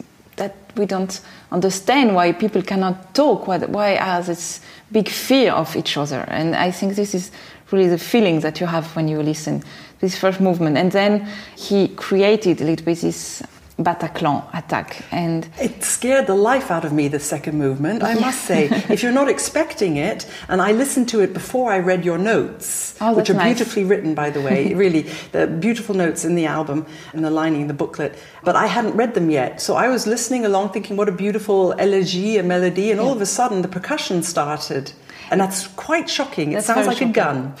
we 0.78 0.86
don't 0.86 1.20
understand 1.52 2.14
why 2.14 2.32
people 2.32 2.62
cannot 2.62 3.14
talk, 3.14 3.46
why, 3.46 3.96
are 3.96 4.22
this 4.22 4.60
big 4.92 5.08
fear 5.08 5.52
of 5.52 5.76
each 5.76 5.96
other. 5.96 6.24
And 6.28 6.54
I 6.54 6.70
think 6.70 6.94
this 6.94 7.14
is 7.14 7.30
really 7.70 7.88
the 7.88 7.98
feeling 7.98 8.40
that 8.40 8.60
you 8.60 8.66
have 8.66 8.94
when 8.96 9.08
you 9.08 9.22
listen 9.22 9.62
this 10.00 10.16
first 10.16 10.40
movement. 10.40 10.76
And 10.76 10.92
then 10.92 11.28
he 11.56 11.88
created 11.88 12.60
a 12.60 12.64
little 12.64 12.84
bit 12.84 12.98
this 13.00 13.42
Bataclan 13.78 14.44
attack. 14.54 15.04
And 15.12 15.48
it 15.60 15.84
scared 15.84 16.26
the 16.26 16.34
life 16.34 16.70
out 16.70 16.84
of 16.84 16.92
me, 16.92 17.06
the 17.06 17.20
second 17.20 17.56
movement, 17.56 18.02
I 18.02 18.14
must 18.14 18.44
say. 18.44 18.68
if 18.88 19.02
you're 19.04 19.12
not 19.12 19.28
expecting 19.28 19.96
it, 19.96 20.26
and 20.48 20.60
I 20.60 20.72
listened 20.72 21.08
to 21.10 21.20
it 21.20 21.32
before 21.32 21.70
I 21.70 21.78
read 21.78 22.04
your 22.04 22.18
notes, 22.18 22.96
oh, 23.00 23.14
which 23.14 23.30
are 23.30 23.34
nice. 23.34 23.56
beautifully 23.56 23.84
written, 23.84 24.14
by 24.14 24.30
the 24.30 24.40
way, 24.40 24.74
really, 24.84 25.02
the 25.30 25.46
beautiful 25.46 25.94
notes 25.94 26.24
in 26.24 26.34
the 26.34 26.46
album 26.46 26.86
and 27.12 27.24
the 27.24 27.30
lining, 27.30 27.68
the 27.68 27.74
booklet, 27.74 28.18
but 28.42 28.56
I 28.56 28.66
hadn't 28.66 28.96
read 28.96 29.14
them 29.14 29.30
yet. 29.30 29.62
So 29.62 29.76
I 29.76 29.88
was 29.88 30.06
listening 30.06 30.44
along 30.44 30.70
thinking, 30.70 30.96
what 30.96 31.08
a 31.08 31.12
beautiful 31.12 31.72
elegy, 31.78 32.36
a 32.36 32.42
melody, 32.42 32.90
and 32.90 32.98
yeah. 32.98 33.06
all 33.06 33.12
of 33.12 33.20
a 33.20 33.26
sudden 33.26 33.62
the 33.62 33.68
percussion 33.68 34.24
started. 34.24 34.92
And 35.30 35.40
that's 35.40 35.66
quite 35.68 36.08
shocking. 36.08 36.52
It 36.52 36.64
sounds 36.64 36.86
like 36.86 36.96
shocking. 36.96 37.10
a 37.10 37.12
gun. 37.12 37.54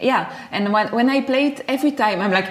Yeah, 0.00 0.32
and 0.52 0.72
when, 0.72 0.88
when 0.88 1.10
I 1.10 1.22
play 1.22 1.48
it 1.48 1.64
every 1.66 1.90
time, 1.90 2.20
I'm 2.20 2.30
like, 2.30 2.46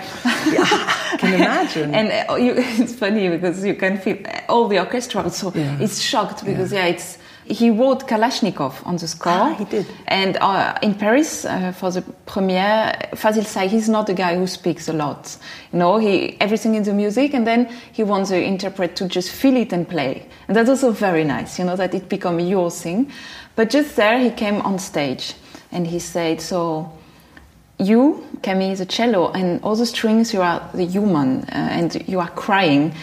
yeah, 0.52 0.94
can 1.18 1.34
imagine. 1.34 1.96
and 1.96 2.30
uh, 2.30 2.36
you, 2.36 2.54
it's 2.58 2.94
funny 2.94 3.30
because 3.30 3.64
you 3.64 3.76
can 3.76 3.98
feel 4.00 4.18
all 4.50 4.68
the 4.68 4.80
orchestra. 4.80 5.30
So 5.30 5.54
yeah. 5.56 5.80
it's 5.80 6.02
shocked 6.02 6.44
because 6.44 6.74
yeah. 6.74 6.86
yeah. 6.86 6.94
it's 6.94 7.18
he 7.50 7.70
wrote 7.70 8.08
Kalashnikov 8.08 8.86
on 8.86 8.98
the 8.98 9.08
score. 9.08 9.32
Ah, 9.32 9.54
he 9.54 9.66
did. 9.66 9.86
And 10.08 10.38
uh, 10.38 10.78
in 10.82 10.94
Paris 10.94 11.46
uh, 11.46 11.72
for 11.72 11.92
the 11.92 12.02
premiere, 12.26 12.94
Fazil 13.16 13.44
Say 13.44 13.68
he's 13.68 13.88
not 13.88 14.10
a 14.10 14.14
guy 14.14 14.36
who 14.36 14.48
speaks 14.48 14.90
a 14.90 14.94
lot. 14.94 15.38
You 15.72 15.80
know, 15.80 15.98
he 15.98 16.40
everything 16.42 16.76
in 16.76 16.84
the 16.84 16.94
music, 16.94 17.34
and 17.34 17.48
then 17.48 17.70
he 17.94 18.04
wants 18.04 18.30
the 18.30 18.44
interpret 18.44 18.96
to 18.98 19.08
just 19.08 19.32
feel 19.32 19.56
it 19.56 19.72
and 19.72 19.88
play. 19.88 20.28
And 20.48 20.58
that's 20.58 20.70
also 20.70 20.92
very 20.92 21.24
nice. 21.24 21.58
You 21.58 21.66
know 21.66 21.76
that 21.78 21.94
it 21.94 22.10
become 22.10 22.40
your 22.40 22.70
thing. 22.70 23.12
But 23.56 23.70
just 23.70 23.96
there, 23.96 24.20
he 24.20 24.32
came 24.32 24.62
on 24.62 24.80
stage 24.80 25.34
and 25.72 25.88
he 25.88 26.00
said, 26.00 26.42
"So." 26.42 26.92
You, 27.80 28.26
Camille, 28.42 28.76
the 28.76 28.86
cello, 28.86 29.32
and 29.32 29.62
all 29.64 29.76
the 29.76 29.86
strings, 29.86 30.34
you 30.34 30.42
are 30.42 30.68
the 30.74 30.86
human, 30.86 31.44
uh, 31.44 31.48
and 31.52 32.08
you 32.08 32.20
are 32.20 32.30
crying 32.30 32.94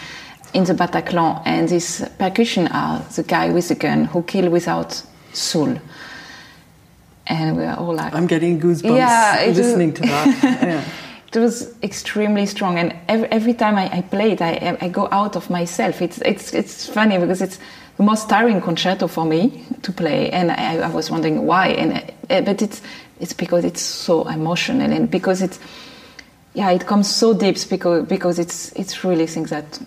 in 0.53 0.63
the 0.65 0.73
Bataclan, 0.73 1.41
and 1.45 1.67
this 1.69 2.03
percussion 2.17 2.67
are 2.67 2.99
the 3.15 3.23
guy 3.23 3.49
with 3.49 3.67
the 3.67 3.75
gun 3.75 4.05
who 4.05 4.23
kill 4.23 4.49
without 4.49 5.01
soul. 5.33 5.77
And 7.27 7.57
we 7.57 7.63
are 7.63 7.77
all 7.77 7.93
like, 7.95 8.13
I'm 8.13 8.27
getting 8.27 8.59
goosebumps 8.59 8.97
Yeah, 8.97 9.45
listening 9.47 9.89
is- 9.89 9.95
to 9.95 10.01
that. 10.03 10.59
Yeah. 10.63 10.83
It 11.35 11.39
was 11.39 11.73
extremely 11.83 12.45
strong. 12.45 12.79
And 12.79 12.95
every, 13.07 13.27
every 13.31 13.53
time 13.53 13.75
I, 13.75 13.97
I 13.97 14.01
play 14.01 14.31
it 14.31 14.41
I, 14.41 14.77
I 14.81 14.89
go 14.89 15.07
out 15.11 15.35
of 15.35 15.49
myself. 15.49 16.01
It's, 16.01 16.19
it's, 16.19 16.53
it's 16.53 16.87
funny 16.87 17.17
because 17.17 17.41
it's 17.41 17.59
the 17.97 18.03
most 18.03 18.29
tiring 18.29 18.61
concerto 18.61 19.07
for 19.07 19.25
me 19.25 19.63
to 19.81 19.91
play. 19.91 20.29
And 20.31 20.51
I, 20.51 20.77
I 20.77 20.89
was 20.89 21.09
wondering 21.09 21.45
why. 21.45 21.67
And 21.69 22.11
uh, 22.29 22.41
but 22.41 22.61
it's 22.61 22.81
it's 23.19 23.33
because 23.33 23.63
it's 23.63 23.81
so 23.81 24.27
emotional 24.27 24.91
and 24.91 25.09
because 25.09 25.41
it's 25.41 25.59
yeah 26.53 26.71
it 26.71 26.85
comes 26.85 27.13
so 27.13 27.33
deep 27.33 27.57
because 27.69 28.05
because 28.07 28.39
it's 28.39 28.71
it's 28.73 29.03
really 29.03 29.27
things 29.27 29.49
that 29.49 29.79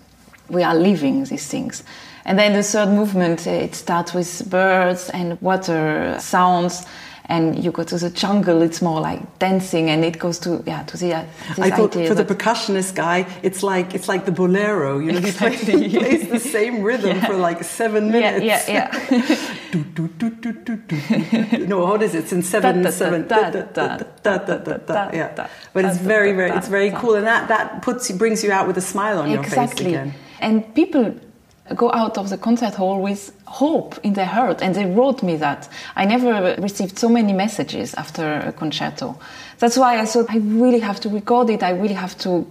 we 0.49 0.63
are 0.63 0.75
living 0.75 1.25
these 1.25 1.47
things. 1.47 1.83
And 2.25 2.39
then 2.39 2.53
the 2.53 2.63
third 2.63 2.89
movement 2.89 3.47
uh, 3.47 3.51
it 3.51 3.75
starts 3.75 4.15
with 4.15 4.49
birds 4.51 5.11
and 5.11 5.41
water 5.43 6.17
sounds 6.21 6.87
and 7.29 7.63
you 7.63 7.71
go 7.71 7.85
to 7.85 7.99
the 7.99 8.09
jungle, 8.09 8.63
it's 8.63 8.81
more 8.81 9.01
like 9.01 9.39
dancing, 9.39 9.91
and 9.91 10.03
it 10.05 10.19
goes 10.19 10.39
to 10.41 10.63
yeah 10.67 10.83
to 10.85 10.97
the. 10.97 11.13
Uh, 11.13 11.25
I 11.59 11.71
thought 11.71 11.93
for 11.93 12.15
the 12.15 12.25
percussionist 12.25 12.95
guy, 12.95 13.27
it's 13.43 13.63
like 13.63 13.95
it's 13.95 14.09
like 14.09 14.25
the 14.25 14.33
bolero. 14.33 14.99
You 14.99 15.13
know, 15.13 15.19
exactly. 15.19 15.89
he, 15.89 15.99
plays, 15.99 16.29
the 16.29 16.41
same 16.41 16.83
rhythm 16.83 17.17
yeah. 17.17 17.27
for 17.27 17.37
like 17.37 17.63
seven 17.65 18.11
minutes. 18.11 18.45
Yeah, 18.45 18.63
yeah. 18.67 19.09
yeah. 19.11 19.55
do, 19.71 19.85
do, 19.85 20.09
do, 20.09 20.31
do, 20.31 20.53
do, 20.53 20.77
do. 20.77 21.67
No, 21.67 21.81
what 21.85 22.03
is 22.03 22.15
it? 22.15 22.25
It's 22.25 22.33
in 22.33 22.43
seven, 22.55 22.91
seven. 22.91 23.29
Da, 23.29 23.51
da, 23.51 23.63
da, 23.63 23.97
da, 23.99 24.39
da, 24.39 24.57
da, 24.57 24.77
da, 24.79 25.11
yeah, 25.13 25.49
but 25.75 25.85
it's 25.85 25.99
very, 25.99 26.33
very, 26.33 26.51
it's 26.51 26.69
very 26.69 26.91
cool, 26.93 27.15
and 27.15 27.27
that 27.27 27.49
that 27.49 27.83
puts 27.83 28.11
brings 28.13 28.43
you 28.43 28.53
out 28.53 28.67
with 28.67 28.79
a 28.79 28.83
smile 28.83 29.19
on 29.19 29.31
your 29.31 29.43
face 29.43 29.73
again. 29.73 30.15
And 30.41 30.75
people 30.75 31.15
go 31.75 31.93
out 31.93 32.19
of 32.19 32.31
the 32.31 32.39
concert 32.39 32.75
hall 32.75 33.01
with 33.01 33.33
hope 33.47 33.99
in 34.03 34.15
their 34.15 34.27
heart. 34.27 34.63
And 34.63 34.75
they 34.75 34.87
wrote 34.87 35.23
me 35.23 35.37
that. 35.37 35.69
I 35.97 36.05
never 36.05 36.55
received 36.61 36.99
so 36.99 37.09
many 37.09 37.33
messages 37.33 37.95
after 37.95 38.41
a 38.41 38.53
concerto 38.53 39.19
that's 39.59 39.77
why 39.77 40.01
i 40.01 40.05
thought 40.05 40.27
i 40.31 40.39
really 40.39 40.81
have 40.81 41.01
to 41.01 41.09
record 41.09 41.51
it. 41.51 41.63
I 41.63 41.71
really 41.71 41.95
have 41.95 42.17
to 42.19 42.47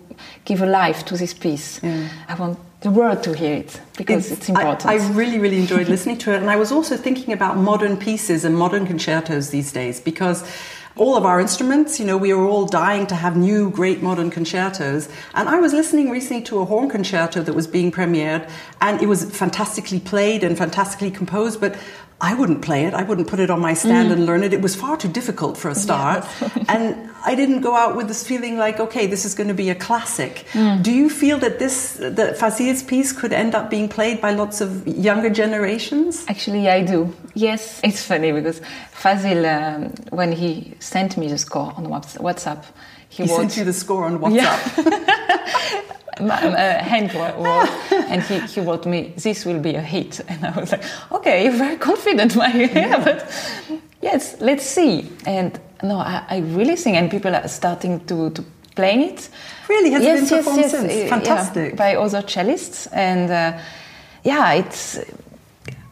give 0.46 0.62
a 0.62 0.66
life 0.66 1.06
to 1.06 1.18
this 1.18 1.34
piece. 1.34 1.82
I 1.84 2.36
want 2.38 2.58
the 2.82 2.92
world 2.92 3.24
to 3.24 3.34
hear 3.34 3.56
it 3.56 3.82
because 3.98 4.32
it's, 4.32 4.50
important. 4.50 4.86
I, 4.86 4.94
I 4.94 5.10
really, 5.10 5.40
really 5.40 5.58
enjoyed 5.58 5.88
listening 5.88 6.18
to 6.20 6.34
it, 6.34 6.38
and 6.38 6.50
I 6.50 6.56
was 6.56 6.72
also 6.72 6.96
thinking 6.96 7.34
about 7.34 7.58
modern 7.58 7.98
pieces 7.98 8.46
and 8.46 8.56
modern 8.56 8.86
concertos 8.86 9.50
these 9.50 9.72
days 9.72 10.00
because 10.00 10.44
all 10.96 11.16
of 11.16 11.26
our 11.26 11.40
instruments, 11.40 12.00
you 12.00 12.06
know, 12.06 12.18
we 12.18 12.32
are 12.32 12.42
all 12.42 12.66
dying 12.66 13.06
to 13.08 13.16
have 13.16 13.38
new, 13.38 13.70
great 13.70 14.02
modern 14.02 14.32
concertos. 14.32 15.10
And 15.36 15.48
I 15.48 15.60
was 15.60 15.72
listening 15.72 16.10
recently 16.10 16.42
to 16.44 16.60
a 16.60 16.66
horn 16.66 16.90
concerto 16.90 17.42
that 17.44 17.54
was 17.54 17.68
being 17.68 17.92
premiered, 17.92 18.50
and 18.82 19.02
it 19.02 19.08
was 19.08 19.26
fantastically 19.26 20.00
played 20.00 20.44
and 20.44 20.58
fantastically 20.58 21.12
composed, 21.12 21.62
but 21.62 21.76
I 22.20 22.34
wouldn't 22.34 22.64
play 22.64 22.86
it. 22.86 22.96
I 22.96 23.04
wouldn't 23.04 23.28
put 23.28 23.40
it 23.40 23.52
on 23.52 23.60
my 23.60 23.76
stand 23.76 24.12
and 24.12 24.26
learn 24.26 24.42
it. 24.44 24.52
It 24.52 24.62
was 24.62 24.76
far 24.76 24.98
too 24.98 25.08
difficult 25.08 25.56
for 25.56 25.70
a 25.70 25.76
start. 25.76 26.26
and 26.68 27.12
I 27.24 27.36
didn't 27.36 27.62
go 27.62 27.76
out 27.76 27.96
with 27.96 28.08
this 28.08 28.26
feeling 28.26 28.58
like, 28.58 28.80
okay, 28.80 29.06
this 29.06 29.24
is 29.24 29.36
going 29.36 29.50
to 29.50 29.54
be 29.54 29.70
a 29.70 29.76
classic. 29.76 30.46
Do 30.82 30.92
you 30.92 31.10
feel 31.12 31.38
that 31.40 31.60
this, 31.60 31.98
that 32.02 32.38
Fazil's 32.38 32.82
piece 32.82 33.12
could 33.12 33.34
end 33.34 33.54
up 33.54 33.70
being 33.70 33.88
played 33.88 34.20
by 34.20 34.32
lots 34.32 34.62
of 34.62 34.88
younger 34.88 35.30
generations? 35.30 36.26
Actually, 36.28 36.68
I 36.68 36.84
do. 36.84 37.14
Yes, 37.36 37.80
it's 37.84 38.02
funny 38.04 38.32
because 38.32 38.62
Fazil, 38.94 39.46
um, 39.46 39.94
when 40.10 40.32
he 40.32 40.74
sent 40.80 41.18
me 41.18 41.28
the 41.28 41.38
score 41.38 41.72
on 41.78 41.86
WhatsApp, 41.86 42.66
he, 43.10 43.24
He 43.24 43.30
wrote 43.30 43.38
sent 43.38 43.58
you 43.58 43.64
the 43.64 43.74
score 43.74 44.06
on 44.06 44.18
WhatsApp. 44.18 44.86
my, 44.86 45.84
uh, 46.20 46.84
hand 46.84 47.12
wo- 47.14 47.68
and 48.10 48.22
he, 48.24 48.40
he 48.40 48.62
wrote 48.62 48.86
me, 48.86 49.14
"This 49.18 49.46
will 49.46 49.60
be 49.60 49.76
a 49.76 49.82
hit," 49.82 50.20
and 50.28 50.46
I 50.46 50.60
was 50.60 50.72
like, 50.72 50.84
"Okay, 51.12 51.44
you're 51.44 51.54
very 51.54 51.78
confident, 51.78 52.36
my 52.36 52.54
yeah, 52.74 53.04
but 53.04 53.30
yes, 54.02 54.36
let's 54.40 54.66
see." 54.66 55.10
And 55.26 55.60
no, 55.84 55.98
I, 55.98 56.24
I 56.30 56.38
really 56.40 56.76
think, 56.76 56.98
and 56.98 57.10
people 57.10 57.36
are 57.36 57.48
starting 57.48 58.00
to, 58.06 58.30
to 58.32 58.44
playing 58.76 59.02
it. 59.02 59.30
Really? 59.70 59.92
Has 59.92 60.04
it 60.04 60.06
been 60.06 60.24
yes, 60.24 60.30
performed 60.30 60.60
yes, 60.60 60.72
since? 60.72 60.94
uh, 60.94 60.96
yeah, 60.96 61.08
Fantastic. 61.10 61.76
by 61.76 61.96
other 61.96 62.22
cellists, 62.22 62.88
and 62.94 63.32
uh, 63.32 63.60
yeah, 64.24 64.54
it's. 64.54 65.00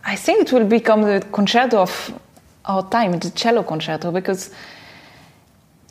I 0.08 0.16
think 0.16 0.42
it 0.42 0.52
will 0.54 0.66
become 0.66 1.02
the 1.02 1.26
concerto 1.32 1.80
of 1.82 2.20
our 2.66 2.88
time, 2.90 3.20
the 3.20 3.32
cello 3.32 3.64
concerto, 3.64 4.12
because 4.12 4.52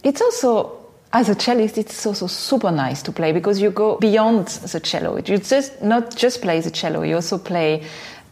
it's 0.05 0.21
also 0.21 0.84
as 1.15 1.29
a 1.29 1.35
cellist 1.35 1.79
it's 1.79 2.05
also 2.07 2.27
super 2.27 2.73
nice 2.73 3.01
to 3.01 3.13
play 3.13 3.33
because 3.33 3.61
you 3.61 3.71
go 3.71 3.97
beyond 3.99 4.49
the 4.49 4.81
cello 4.81 5.17
you 5.17 5.39
just 5.39 5.81
not 5.81 6.15
just 6.17 6.43
play 6.43 6.61
the 6.61 6.71
cello 6.71 7.03
you 7.03 7.15
also 7.15 7.39
play 7.39 7.83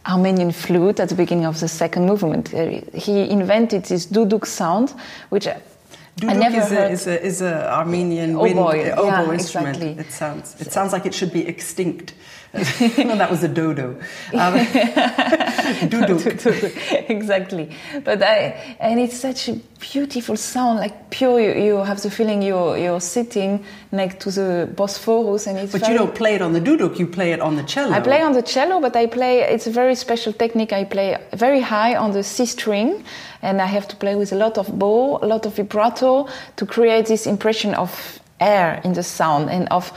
armenian 0.05 0.51
flute 0.51 0.99
at 0.99 1.07
the 1.09 1.15
beginning 1.15 1.45
of 1.45 1.59
the 1.59 1.67
second 1.67 2.05
movement 2.05 2.53
Uh, 2.53 2.81
he 2.93 3.29
invented 3.29 3.85
this 3.85 4.05
duduk 4.05 4.45
sound 4.45 4.93
which 5.29 5.47
I 5.47 6.33
never 6.33 6.57
is 6.57 6.71
a, 6.71 6.75
heard 6.75 6.91
is 6.91 7.07
a 7.07 7.25
is 7.25 7.41
a 7.41 7.73
Armenian 7.73 8.35
Oboe, 8.35 8.43
wind 8.43 8.59
uh, 8.59 8.73
yeah, 8.75 8.99
oboe 8.99 9.33
instrument. 9.33 9.77
exactly. 9.77 10.03
It 10.05 10.11
sounds 10.11 10.55
it 10.61 10.71
sounds 10.71 10.93
like 10.93 11.07
it 11.07 11.13
should 11.15 11.33
be 11.33 11.47
extinct. 11.47 12.13
no, 12.97 13.15
that 13.17 13.29
was 13.31 13.43
a 13.43 13.47
dodo. 13.47 13.99
Um, 14.33 14.53
duduk. 15.89 17.09
exactly 17.09 17.69
but 18.03 18.21
i 18.21 18.75
and 18.79 18.99
it's 18.99 19.17
such 19.17 19.49
a 19.49 19.53
beautiful 19.79 20.35
sound 20.35 20.79
like 20.79 21.09
pure 21.09 21.39
you, 21.39 21.51
you 21.65 21.75
have 21.77 22.01
the 22.01 22.09
feeling 22.09 22.41
you're 22.41 22.77
you're 22.77 23.01
sitting 23.01 23.63
next 23.91 24.19
to 24.19 24.31
the 24.31 24.69
bosphorus 24.75 25.47
and 25.47 25.57
it's 25.57 25.71
But 25.71 25.81
very 25.81 25.93
you 25.93 25.99
don't 25.99 26.15
play 26.15 26.35
it 26.35 26.41
on 26.41 26.53
the 26.53 26.61
duduk. 26.61 26.99
You 26.99 27.07
play 27.07 27.31
it 27.31 27.39
on 27.39 27.55
the 27.55 27.63
cello. 27.63 27.91
I 27.91 27.99
play 27.99 28.21
on 28.21 28.33
the 28.33 28.41
cello, 28.41 28.79
but 28.79 28.95
I 28.95 29.05
play. 29.07 29.41
It's 29.41 29.67
a 29.67 29.71
very 29.71 29.95
special 29.95 30.33
technique. 30.33 30.73
I 30.73 30.83
play 30.83 31.17
very 31.33 31.61
high 31.61 31.95
on 31.95 32.11
the 32.11 32.23
C 32.23 32.45
string, 32.45 33.03
and 33.41 33.61
I 33.61 33.65
have 33.65 33.87
to 33.89 33.95
play 33.95 34.15
with 34.15 34.31
a 34.31 34.35
lot 34.35 34.57
of 34.57 34.67
bow, 34.79 35.19
a 35.21 35.27
lot 35.27 35.45
of 35.45 35.55
vibrato 35.55 36.27
to 36.55 36.65
create 36.65 37.05
this 37.05 37.27
impression 37.27 37.73
of 37.75 38.19
air 38.39 38.81
in 38.83 38.93
the 38.93 39.03
sound 39.03 39.49
and 39.49 39.67
of 39.69 39.91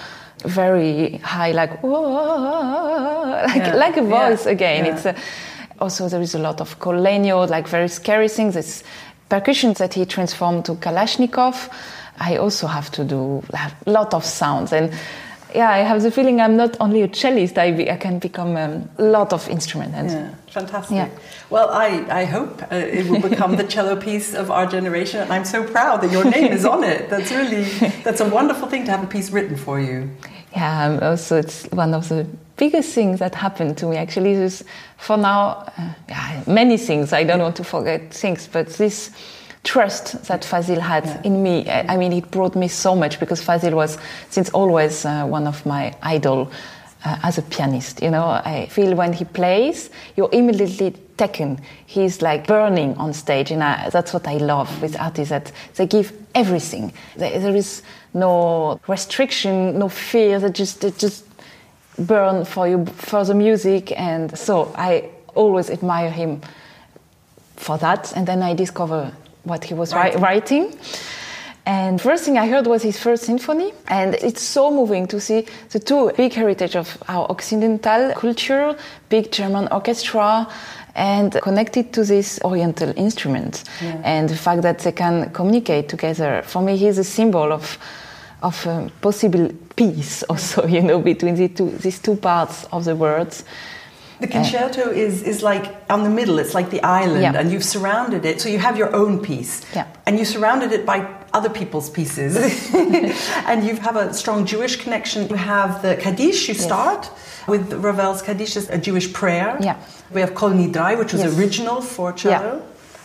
very 0.45 1.19
high, 1.19 1.52
like 1.52 1.83
like 1.83 3.57
Yeah, 3.57 3.75
like 3.75 3.97
a 3.97 4.02
voice 4.02 4.47
again. 4.47 4.87
It's 4.87 5.07
a, 5.07 5.14
also 5.81 6.09
there 6.09 6.23
is 6.23 6.35
a 6.35 6.38
lot 6.38 6.61
of 6.61 6.78
col 6.78 6.95
legno, 6.95 7.49
like 7.49 7.69
very 7.69 7.88
scary 7.88 8.28
things. 8.28 8.57
It's 8.57 8.83
percussions 9.28 9.78
that 9.78 9.95
he 9.95 10.05
transformed 10.05 10.64
to 10.66 10.75
Kalashnikov. 10.75 11.69
I 12.19 12.37
also 12.37 12.66
have 12.66 12.90
to 12.93 13.05
do 13.05 13.43
a 13.52 13.90
lot 13.90 14.14
of 14.14 14.25
sounds 14.25 14.73
and 14.73 14.93
yeah, 15.57 15.71
I 15.71 15.79
have 15.79 16.03
the 16.03 16.11
feeling 16.11 16.41
I'm 16.41 16.57
not 16.57 16.77
only 16.81 17.03
a 17.03 17.09
cellist, 17.09 17.57
I, 17.57 17.73
be, 17.73 17.91
I 17.91 17.97
can 17.97 18.19
become 18.19 18.57
um, 18.57 18.89
a 18.99 19.03
lot 19.03 19.33
of 19.33 19.49
instrument. 19.49 19.95
And 19.95 20.11
Yeah, 20.11 20.35
fantastic. 20.49 20.97
Yeah. 20.97 21.09
Well, 21.49 21.71
I, 21.71 22.05
I 22.11 22.25
hope 22.25 22.63
uh, 22.71 22.77
it 22.77 23.09
will 23.09 23.21
become 23.21 23.57
the 23.57 23.65
cello 23.75 23.97
piece 23.97 24.35
of 24.35 24.51
our 24.51 24.67
generation, 24.67 25.21
and 25.21 25.33
I'm 25.33 25.45
so 25.45 25.65
proud 25.65 26.03
that 26.03 26.13
your 26.13 26.25
name 26.25 26.53
is 26.53 26.65
on 26.67 26.85
it. 26.85 27.09
That's 27.09 27.31
really 27.31 27.65
that's 28.05 28.21
a 28.21 28.29
wonderful 28.29 28.69
thing 28.69 28.85
to 28.85 28.91
have 28.91 29.03
a 29.03 29.07
piece 29.07 29.31
written 29.31 29.57
for 29.57 29.81
you. 29.81 30.11
yeah, 30.53 30.87
um, 30.87 30.99
also 31.03 31.39
it's 31.39 31.65
one 31.73 31.95
of 31.95 32.09
the 32.09 32.27
biggest 32.57 32.93
things 32.93 33.19
that 33.21 33.35
happened 33.35 33.79
to 33.79 33.87
me. 33.87 33.97
Actually, 33.97 34.33
is 34.33 34.65
for 34.99 35.17
now, 35.17 35.65
uh, 35.79 35.93
yeah, 36.09 36.43
many 36.47 36.77
things. 36.77 37.13
I 37.13 37.25
don't 37.25 37.41
want 37.41 37.57
to 37.57 37.65
forget 37.65 38.13
things, 38.13 38.47
but 38.47 38.69
this 38.69 39.11
trust 39.66 40.25
that 40.26 40.44
Fazil 40.44 40.80
had 40.80 41.20
in 41.26 41.42
me, 41.42 41.68
I, 41.68 41.94
I 41.94 41.96
mean, 41.96 42.12
it 42.12 42.30
brought 42.30 42.54
me 42.54 42.68
so 42.68 42.94
much 42.94 43.20
because 43.20 43.42
Fazil 43.42 43.75
was 43.75 43.99
since 44.30 44.49
always 44.50 45.04
uh, 45.04 45.26
one 45.26 45.46
of 45.46 45.66
my 45.66 45.94
idol. 46.02 46.50
Uh, 47.04 47.18
as 47.23 47.38
a 47.38 47.42
pianist, 47.42 48.02
you 48.02 48.11
know, 48.11 48.25
I 48.25 48.66
feel 48.66 48.96
when 48.96 49.12
he 49.12 49.25
plays, 49.25 49.90
you're 50.16 50.30
immediately 50.32 50.92
taken. 51.16 51.61
He's 51.85 52.20
like 52.20 52.49
burning 52.49 52.96
on 52.96 53.12
stage, 53.12 53.52
and 53.52 53.62
I, 53.62 53.90
that's 53.90 54.12
what 54.12 54.26
I 54.26 54.38
love 54.38 54.82
with 54.82 54.99
artists 54.99 55.30
that 55.30 55.52
they 55.76 55.87
give 55.87 56.12
everything. 56.35 56.92
There, 57.16 57.38
there 57.38 57.54
is 57.54 57.82
no 58.12 58.80
restriction, 58.88 59.78
no 59.78 59.88
fear. 59.88 60.40
They 60.40 60.50
just 60.50 60.80
they 60.80 60.90
just 60.90 61.25
burn 61.99 62.44
for 62.44 62.66
you 62.66 62.87
for 62.87 63.25
the 63.25 63.35
music, 63.35 63.92
and 64.00 64.37
so 64.37 64.73
I 64.75 65.11
always 65.35 65.70
admire 65.70 66.11
him 66.11 66.40
for 67.56 67.78
that. 67.78 68.16
And 68.16 68.26
then 68.26 68.42
I 68.42 68.54
discover 68.54 69.12
what 69.47 69.65
he 69.65 69.75
was 69.75 69.95
Right. 69.95 70.19
writing. 70.21 70.75
And 71.69 72.00
first 72.00 72.25
thing 72.25 72.38
I 72.38 72.47
heard 72.47 72.67
was 72.69 72.83
his 72.83 72.97
first 72.97 73.25
symphony, 73.25 73.73
and 73.88 74.15
it's 74.15 74.43
so 74.43 74.71
moving 74.71 75.09
to 75.09 75.21
see 75.21 75.47
the 75.73 75.81
two 75.81 76.12
big 76.17 76.33
heritage 76.33 76.76
of 76.76 76.97
our 77.09 77.26
Occidental 77.29 78.12
culture, 78.15 78.76
big 79.09 79.33
German 79.33 79.67
orchestra, 79.73 80.47
and 80.95 81.33
connected 81.43 81.93
to 81.93 82.05
this 82.05 82.38
Oriental 82.45 82.93
instrument, 82.97 83.65
and 84.05 84.29
the 84.29 84.37
fact 84.37 84.62
that 84.62 84.79
they 84.79 84.93
can 84.93 85.31
communicate 85.33 85.88
together. 85.88 86.43
For 86.47 86.62
me, 86.62 86.76
he's 86.76 86.99
a 86.99 87.05
symbol 87.05 87.53
of 87.53 87.79
of 88.43 88.67
um, 88.67 88.91
possible 89.00 89.49
peace, 89.75 90.23
also, 90.29 90.67
you 90.67 90.83
know, 90.83 91.00
between 91.00 91.35
the 91.35 91.49
two, 91.49 91.71
these 91.83 91.99
two 91.99 92.15
parts 92.17 92.65
of 92.71 92.85
the 92.85 92.95
words. 92.95 93.45
The 94.20 94.26
concerto 94.26 94.90
is, 94.90 95.23
is 95.23 95.42
like 95.42 95.64
on 95.90 96.02
the 96.02 96.08
middle, 96.11 96.38
it's 96.38 96.54
like 96.54 96.70
the 96.70 96.82
island, 96.82 97.23
Yeah. 97.23 97.35
and 97.38 97.50
you've 97.52 97.64
surrounded 97.64 98.25
it. 98.25 98.40
So 98.40 98.49
you 98.49 98.58
have 98.58 98.76
your 98.78 98.94
own 98.96 99.20
piece. 99.20 99.61
Yeah. 99.75 99.87
And 100.06 100.18
you 100.18 100.25
surrounded 100.25 100.73
it 100.73 100.87
by 100.87 101.06
other 101.35 101.50
people's 101.50 101.90
pieces. 101.90 102.37
and 102.75 103.64
you 103.64 103.76
have 103.76 103.96
a 103.96 104.14
strong 104.14 104.46
Jewish 104.46 104.76
connection. 104.76 105.28
You 105.28 105.37
have 105.37 105.82
the 105.82 105.96
Kaddish, 105.96 106.49
you 106.49 106.54
Yes. 106.54 106.64
start 106.64 107.11
with 107.46 107.73
Ravel's 107.75 108.23
Kaddish, 108.23 108.56
is 108.56 108.70
a 108.70 108.78
Jewish 108.78 109.12
prayer. 109.12 109.56
Yeah. 109.61 109.76
We 110.14 110.20
have 110.20 110.35
Kol 110.35 110.50
Nidrei, 110.50 110.96
which 110.99 111.12
was 111.12 111.23
Yes. 111.23 111.38
original 111.38 111.80
for 111.82 112.12
cello. 112.12 112.62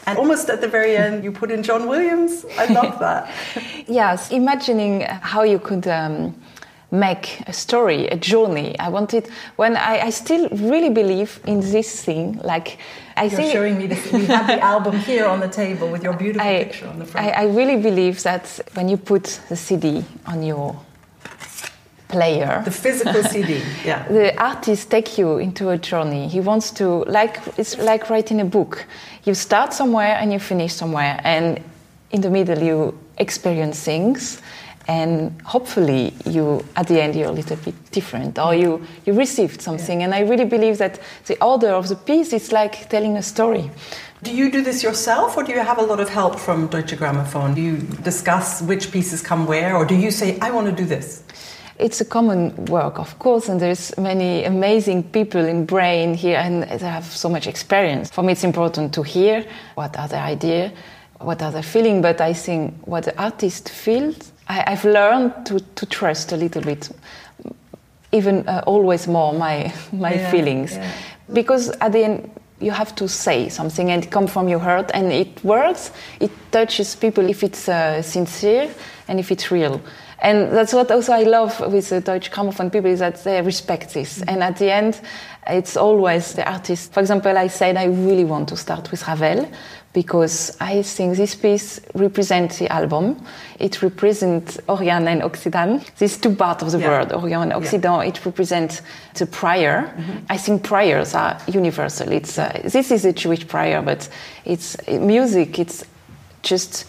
And 0.08 0.18
almost 0.18 0.50
at 0.50 0.62
the 0.62 0.68
very 0.68 0.96
end, 1.06 1.24
you 1.24 1.32
put 1.32 1.52
in 1.52 1.62
John 1.62 1.88
Williams. 1.88 2.46
I 2.58 2.66
love 2.74 3.00
that. 3.00 3.30
Yes, 3.88 4.32
imagining 4.32 5.02
how 5.22 5.44
you 5.44 5.60
could 5.60 5.86
um, 5.88 6.34
make 6.92 7.42
a 7.48 7.54
story, 7.54 8.08
a 8.08 8.18
journey. 8.18 8.78
I 8.78 8.90
wanted 8.90 9.30
when 9.56 9.78
I, 9.78 10.08
I 10.08 10.10
still 10.10 10.50
really 10.50 10.90
believe 10.90 11.40
in 11.46 11.62
this 11.62 12.04
thing. 12.04 12.40
Like 12.44 12.78
I 13.16 13.24
You're 13.24 13.32
think 13.32 13.52
showing 13.54 13.78
me 13.78 13.88
this. 13.88 14.12
We 14.12 14.26
have 14.26 14.48
the 14.48 14.60
album 14.60 14.98
here 15.00 15.26
on 15.26 15.40
the 15.40 15.48
table 15.48 15.90
with 15.90 16.04
your 16.04 16.14
beautiful 16.14 16.48
I, 16.48 16.64
picture 16.66 16.88
on 16.88 17.00
the 17.00 17.06
front. 17.06 17.28
I, 17.28 17.44
I 17.44 17.46
really 17.46 17.78
believe 17.82 18.22
that 18.24 18.60
when 18.74 18.90
you 18.90 18.98
put 18.98 19.40
the 19.48 19.56
CD 19.56 20.04
on 20.26 20.44
your 20.44 20.80
player, 22.10 22.62
the 22.66 22.72
physical 22.72 23.24
CD, 23.24 23.62
yeah. 23.86 24.06
the 24.10 24.38
artist 24.42 24.92
take 24.92 25.18
you 25.18 25.38
into 25.38 25.70
a 25.70 25.78
journey. 25.78 26.28
He 26.28 26.42
wants 26.42 26.72
to 26.72 27.06
like 27.06 27.40
it's 27.58 27.78
like 27.78 28.10
writing 28.10 28.42
a 28.42 28.46
book. 28.46 28.86
You 29.24 29.34
start 29.34 29.74
somewhere 29.74 30.18
and 30.20 30.34
you 30.34 30.40
finish 30.40 30.74
somewhere, 30.74 31.22
and 31.24 31.64
in 32.12 32.20
the 32.20 32.30
middle 32.30 32.60
you 32.62 32.98
experience 33.18 33.82
things, 33.84 34.42
and 34.88 35.42
hopefully 35.44 36.14
you 36.26 36.64
at 36.76 36.88
the 36.88 37.02
end 37.02 37.16
you're 37.16 37.30
a 37.30 37.32
little 37.32 37.58
bit 37.58 37.76
different, 37.92 38.40
or 38.40 38.56
you 38.56 38.86
you 39.06 39.14
received 39.14 39.62
something. 39.62 40.04
And 40.04 40.14
I 40.14 40.22
really 40.22 40.46
believe 40.46 40.78
that 40.78 41.00
the 41.26 41.42
order 41.44 41.70
of 41.70 41.88
the 41.88 41.96
piece 41.96 42.34
is 42.34 42.52
like 42.52 42.90
telling 42.90 43.18
a 43.18 43.24
story. 43.24 43.70
Do 44.24 44.32
you 44.36 44.52
do 44.52 44.62
this 44.62 44.84
yourself, 44.84 45.36
or 45.36 45.44
do 45.44 45.52
you 45.52 45.60
have 45.60 45.80
a 45.80 45.82
lot 45.82 46.00
of 46.00 46.08
help 46.10 46.38
from 46.40 46.68
Deutsche 46.68 46.96
Grammophon? 46.96 47.56
Do 47.56 47.62
you 47.62 47.78
discuss 48.04 48.62
which 48.62 48.92
pieces 48.92 49.22
come 49.22 49.48
where, 49.48 49.76
or 49.76 49.84
do 49.84 49.96
you 49.96 50.12
say, 50.12 50.38
I 50.40 50.52
want 50.52 50.68
to 50.68 50.72
do 50.72 50.86
this? 50.86 51.24
It's 51.80 52.02
a 52.02 52.06
common 52.06 52.54
work, 52.66 53.00
of 53.00 53.18
course, 53.18 53.50
and 53.50 53.60
there's 53.60 53.98
many 53.98 54.44
amazing 54.44 55.04
people 55.04 55.44
in 55.44 55.66
Berlin 55.66 56.14
here, 56.14 56.38
and 56.38 56.62
they 56.62 56.78
have 56.88 57.06
so 57.06 57.30
much 57.30 57.48
experience. 57.48 58.12
For 58.12 58.22
me, 58.22 58.34
it's 58.34 58.44
important 58.44 58.94
to 58.94 59.02
hear 59.02 59.44
what 59.74 59.98
are 59.98 60.08
their 60.08 60.22
idea, 60.22 60.72
what 61.20 61.42
are 61.42 61.52
they 61.52 61.64
feeling, 61.64 62.04
but 62.04 62.22
I 62.22 62.34
think 62.34 62.76
what 62.86 63.06
the 63.06 63.20
artist 63.20 63.70
feels, 63.70 64.31
I, 64.52 64.64
I've 64.68 64.86
learned 64.86 65.46
to, 65.46 65.60
to 65.60 65.86
trust 65.86 66.32
a 66.34 66.38
little 66.38 66.62
bit, 66.62 66.90
even 68.12 68.48
uh, 68.48 68.64
always 68.66 69.08
more 69.08 69.34
my 69.34 69.74
my 69.94 70.14
Yeah, 70.14 70.32
feelings, 70.32 70.72
yeah. 70.76 70.92
because 71.34 71.70
at 71.80 71.92
the 71.92 72.04
end 72.04 72.30
you 72.60 72.72
have 72.72 72.94
to 72.96 73.08
say 73.08 73.50
something 73.50 73.90
and 73.92 74.10
come 74.12 74.28
from 74.28 74.48
your 74.50 74.60
heart, 74.60 74.92
and 74.94 75.12
it 75.12 75.44
works. 75.44 75.92
It 76.20 76.32
touches 76.52 76.96
people 76.96 77.30
if 77.30 77.44
it's 77.44 77.68
uh, 77.68 78.02
sincere 78.02 78.70
and 79.08 79.20
if 79.20 79.32
it's 79.32 79.52
real. 79.52 79.82
And 80.24 80.52
that's 80.52 80.74
what 80.74 80.92
also 80.92 81.14
I 81.14 81.24
love 81.24 81.60
with 81.74 81.90
the 81.90 82.00
Deutsche 82.02 82.30
Grammophon 82.32 82.70
people 82.72 82.92
is 82.92 83.00
that 83.00 83.24
they 83.24 83.42
respect 83.42 83.94
this. 83.94 84.22
And 84.28 84.44
at 84.44 84.58
the 84.58 84.72
end, 84.72 85.02
it's 85.48 85.76
always 85.76 86.34
the 86.34 86.44
artist. 86.48 86.94
For 86.94 87.00
example, 87.00 87.36
I 87.36 87.48
said 87.50 87.76
I 87.78 87.86
really 87.86 88.26
want 88.26 88.50
to 88.50 88.56
start 88.56 88.92
with 88.92 89.08
Ravel 89.08 89.50
because 89.94 90.56
I 90.62 90.82
think 90.84 91.18
this 91.18 91.36
piece 91.36 91.82
represents 91.96 92.60
the 92.60 92.72
album. 92.72 93.16
It 93.60 93.82
represents 93.82 94.58
Orient 94.68 95.08
and 95.08 95.22
Occident. 95.24 95.92
These 96.00 96.18
two 96.18 96.36
parts 96.36 96.64
of 96.64 96.72
the 96.72 96.80
Yeah. 96.80 96.90
word, 96.90 97.12
Orient 97.14 97.44
and 97.44 97.54
Occident, 97.54 98.06
it 98.06 98.26
represents 98.26 98.82
the 99.16 99.26
prayer. 99.26 99.94
I 100.30 100.38
think 100.38 100.64
prayers 100.64 101.14
are 101.14 101.38
universal. 101.48 102.12
It's 102.12 102.38
uh, 102.38 102.62
this 102.64 102.92
is 102.92 103.04
a 103.06 103.12
Jewish 103.12 103.46
prayer, 103.48 103.82
but 103.82 104.08
it's 104.46 104.78
music. 104.88 105.60
It's 105.60 105.84
just 106.42 106.86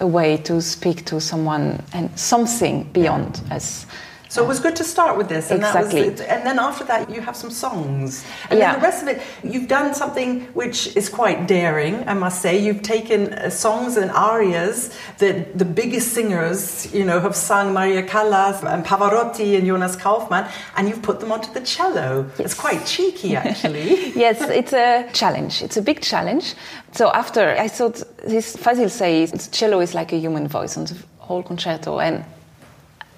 a 0.00 0.06
way 0.06 0.36
to 0.38 0.60
speak 0.60 1.04
to 1.04 1.20
someone 1.20 1.82
and 1.92 2.10
something 2.18 2.84
beyond 2.92 3.40
us. 3.52 3.86
So 4.32 4.42
it 4.42 4.48
was 4.48 4.60
good 4.60 4.76
to 4.76 4.84
start 4.94 5.18
with 5.18 5.28
this, 5.28 5.50
and 5.50 5.60
Exactly. 5.60 6.02
that 6.08 6.12
was. 6.12 6.20
And 6.22 6.40
then 6.46 6.58
after 6.58 6.84
that, 6.90 7.10
you 7.14 7.20
have 7.28 7.36
some 7.42 7.50
songs, 7.64 8.24
and 8.48 8.58
Yeah. 8.58 8.72
then 8.72 8.80
the 8.80 8.86
rest 8.88 9.02
of 9.02 9.08
it, 9.12 9.18
you've 9.52 9.68
done 9.78 9.88
something 10.02 10.30
which 10.60 10.78
is 11.00 11.06
quite 11.20 11.38
daring, 11.46 11.94
I 12.12 12.14
must 12.14 12.38
say. 12.44 12.52
You've 12.66 12.80
taken 12.96 13.20
uh, 13.34 13.50
songs 13.50 13.92
and 14.02 14.10
arias 14.30 14.78
that 15.18 15.36
the 15.62 15.66
biggest 15.80 16.08
singers, 16.16 16.60
you 16.98 17.04
know, 17.08 17.18
have 17.26 17.36
sung, 17.36 17.74
Maria 17.74 18.02
Callas 18.12 18.56
and 18.72 18.80
Pavarotti 18.90 19.48
and 19.58 19.64
Jonas 19.66 19.96
Kaufmann, 19.96 20.44
and 20.76 20.88
you've 20.88 21.02
put 21.02 21.20
them 21.20 21.30
onto 21.30 21.50
the 21.52 21.60
cello. 21.74 22.08
It's 22.38 22.54
quite 22.64 22.80
cheeky, 22.86 23.36
actually. 23.46 24.12
yes, 24.24 24.40
it's 24.60 24.72
a 24.72 24.88
challenge. 25.12 25.54
It's 25.66 25.76
a 25.76 25.82
big 25.90 26.00
challenge. 26.00 26.54
So 26.98 27.04
after 27.22 27.42
I 27.66 27.68
thought 27.68 27.96
this 28.34 28.56
Fazil 28.56 28.88
Say's 28.88 29.48
cello 29.58 29.80
is 29.80 29.92
like 29.94 30.10
a 30.14 30.18
human 30.26 30.48
voice 30.48 30.74
on 30.78 30.84
the 30.86 30.96
whole 31.18 31.42
concerto, 31.42 32.00
and 32.00 32.24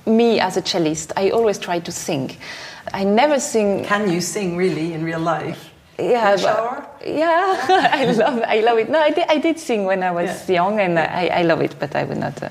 me 0.06 0.40
as 0.40 0.56
a 0.56 0.62
cellist, 0.62 1.12
I 1.16 1.30
always 1.30 1.58
try 1.58 1.80
to 1.80 1.92
sing. 1.92 2.36
I 2.92 3.04
never 3.04 3.40
sing. 3.40 3.84
Can 3.84 4.10
you 4.10 4.20
sing 4.20 4.56
really 4.56 4.92
in 4.92 5.04
real 5.04 5.20
life? 5.20 5.70
Yeah, 5.98 6.32
but- 6.32 6.40
shower? 6.40 6.86
yeah, 7.06 7.66
I 7.92 8.04
love, 8.06 8.42
I 8.46 8.60
love 8.60 8.78
it. 8.78 8.90
No, 8.90 8.98
I 9.00 9.10
did, 9.10 9.26
I 9.28 9.38
did 9.38 9.58
sing 9.60 9.84
when 9.84 10.02
I 10.02 10.10
was 10.10 10.48
Yeah. 10.48 10.54
young, 10.56 10.80
and 10.80 10.98
I, 10.98 11.26
I 11.28 11.42
love 11.42 11.60
it. 11.62 11.76
But 11.78 11.94
I 11.94 12.02
would 12.04 12.18
not. 12.18 12.42
Uh, 12.42 12.48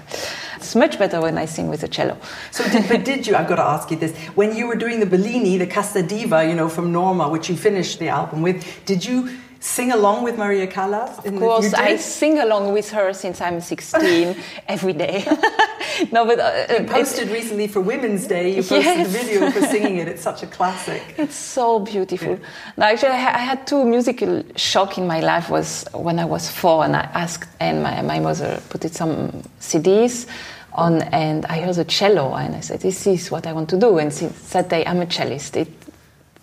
it's 0.55 0.75
much 0.75 0.97
better 0.97 1.19
when 1.19 1.37
I 1.37 1.43
sing 1.45 1.67
with 1.67 1.83
a 1.83 1.89
cello. 1.89 2.15
So, 2.51 2.63
did, 2.69 2.87
but 2.87 3.03
did 3.03 3.27
you? 3.27 3.35
I've 3.35 3.49
got 3.49 3.57
to 3.57 3.63
ask 3.63 3.91
you 3.91 3.97
this: 3.97 4.15
when 4.35 4.55
you 4.55 4.65
were 4.67 4.75
doing 4.75 5.01
the 5.01 5.05
Bellini, 5.05 5.57
the 5.57 5.67
Casta 5.67 6.01
Diva, 6.01 6.45
you 6.47 6.55
know, 6.55 6.69
from 6.69 6.93
Norma, 6.93 7.27
which 7.27 7.49
you 7.49 7.57
finished 7.57 7.99
the 7.99 8.07
album 8.07 8.41
with, 8.41 8.63
did 8.85 9.03
you 9.03 9.29
sing 9.63 9.91
along 9.93 10.23
with 10.25 10.37
Maria 10.37 10.67
Callas? 10.67 11.17
Of 11.25 11.35
course, 11.39 11.73
I 11.73 11.95
sing 11.95 12.37
along 12.39 12.73
with 12.73 12.89
her 12.91 13.13
since 13.13 13.39
I'm 13.39 13.61
16 13.61 14.35
every 14.67 14.91
day. 14.93 15.23
no, 16.11 16.25
but 16.25 16.39
uh, 16.39 16.51
You 16.69 16.75
it- 16.83 16.89
posted 16.89 17.29
recently 17.29 17.67
for 17.67 17.79
Women's 17.79 18.27
Day. 18.27 18.49
You 18.49 18.61
posted 18.61 18.83
Yes. 18.83 19.07
the 19.07 19.17
video 19.19 19.51
for 19.51 19.61
singing 19.73 19.97
it. 19.99 20.07
It's 20.09 20.21
such 20.21 20.43
a 20.43 20.47
classic. 20.47 21.01
It's 21.17 21.35
so 21.35 21.79
beautiful. 21.79 22.37
No, 22.77 22.85
actually, 22.85 23.09
I, 23.13 23.19
ha- 23.19 23.35
I 23.35 23.43
had 23.51 23.65
two 23.65 23.85
musical 23.85 24.43
shock 24.57 24.97
in 24.97 25.07
my 25.07 25.21
life. 25.21 25.49
Was 25.49 25.85
when 25.93 26.19
I 26.19 26.25
was 26.25 26.49
four 26.51 26.83
and 26.83 26.95
I 26.95 27.09
asked, 27.13 27.47
and 27.61 27.81
my, 27.83 28.01
my 28.01 28.19
mother 28.19 28.61
put 28.69 28.83
it 28.83 28.93
some 28.93 29.31
CDs 29.61 30.27
on, 30.73 31.03
and 31.13 31.45
I 31.45 31.61
heard 31.61 31.75
the 31.75 31.85
cello, 31.85 32.33
and 32.35 32.53
I 32.55 32.59
said, 32.61 32.81
"This 32.81 33.07
is 33.07 33.31
what 33.31 33.47
I 33.47 33.53
want 33.53 33.69
to 33.69 33.77
do." 33.79 33.97
And 33.99 34.11
since 34.11 34.49
that 34.51 34.69
day, 34.69 34.83
I'm 34.85 34.99
a 35.01 35.05
cellist. 35.05 35.55
It, 35.55 35.67